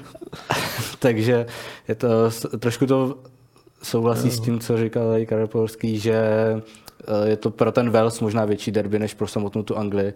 [1.00, 1.46] Takže
[1.88, 2.08] je to,
[2.60, 3.18] trošku to
[3.84, 8.20] souhlasí s tím, co říkal tady Karel Polský, že eh, je to pro ten Wales
[8.20, 10.14] možná větší derby, než pro samotnou tu Anglii,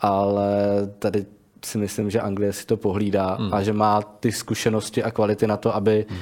[0.00, 0.56] ale
[0.98, 1.26] tady
[1.64, 3.54] si myslím, že Anglie si to pohlídá mm.
[3.54, 6.16] a že má ty zkušenosti a kvality na to, aby mm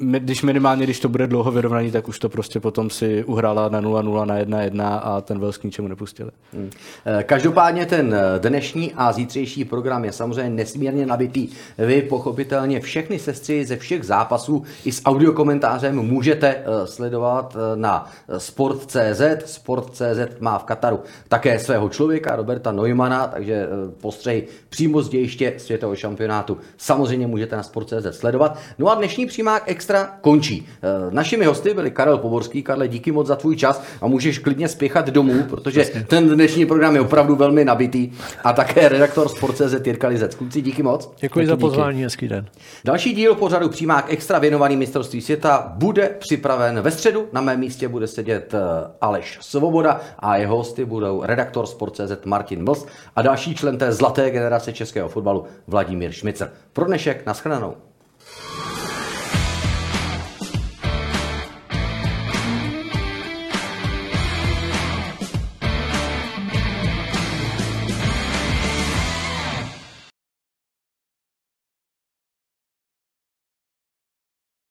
[0.00, 3.82] když minimálně, když to bude dlouho vyrovnaný, tak už to prostě potom si uhrála na
[3.82, 6.30] 0-0 na 1-1 a ten Vels k ničemu nepustili.
[6.52, 6.70] Hmm.
[7.06, 11.48] Eh, každopádně ten eh, dnešní a zítřejší program je samozřejmě nesmírně nabitý.
[11.78, 19.22] Vy pochopitelně všechny sestry ze všech zápasů i s audiokomentářem můžete eh, sledovat na Sport.cz.
[19.44, 23.66] Sport.cz má v Kataru také svého člověka, Roberta Neumana, takže
[24.00, 28.58] postřehy přímo z dějiště světového šampionátu samozřejmě můžete na Sport.cz sledovat.
[28.78, 29.87] No a dnešní přímák Extra
[30.20, 30.66] končí.
[30.82, 32.62] Eh, našimi hosty byli Karel Poborský.
[32.62, 36.04] Karle, díky moc za tvůj čas a můžeš klidně spěchat domů, protože Jasně.
[36.08, 38.10] ten dnešní program je opravdu velmi nabitý.
[38.44, 40.34] A také redaktor Sport.cz Jirka Lizec.
[40.34, 41.10] Kluci, díky moc.
[41.20, 42.46] Děkuji za pozvání, hezký den.
[42.84, 47.28] Další díl pořadu Přímák Extra věnovaný mistrovství světa bude připraven ve středu.
[47.32, 48.58] Na mém místě bude sedět eh,
[49.00, 52.86] Aleš Svoboda a jeho hosty budou redaktor Sport.cz Martin Mls
[53.16, 56.50] a další člen té zlaté generace českého fotbalu Vladimír Šmicer.
[56.72, 57.87] Pro dnešek, naschledanou.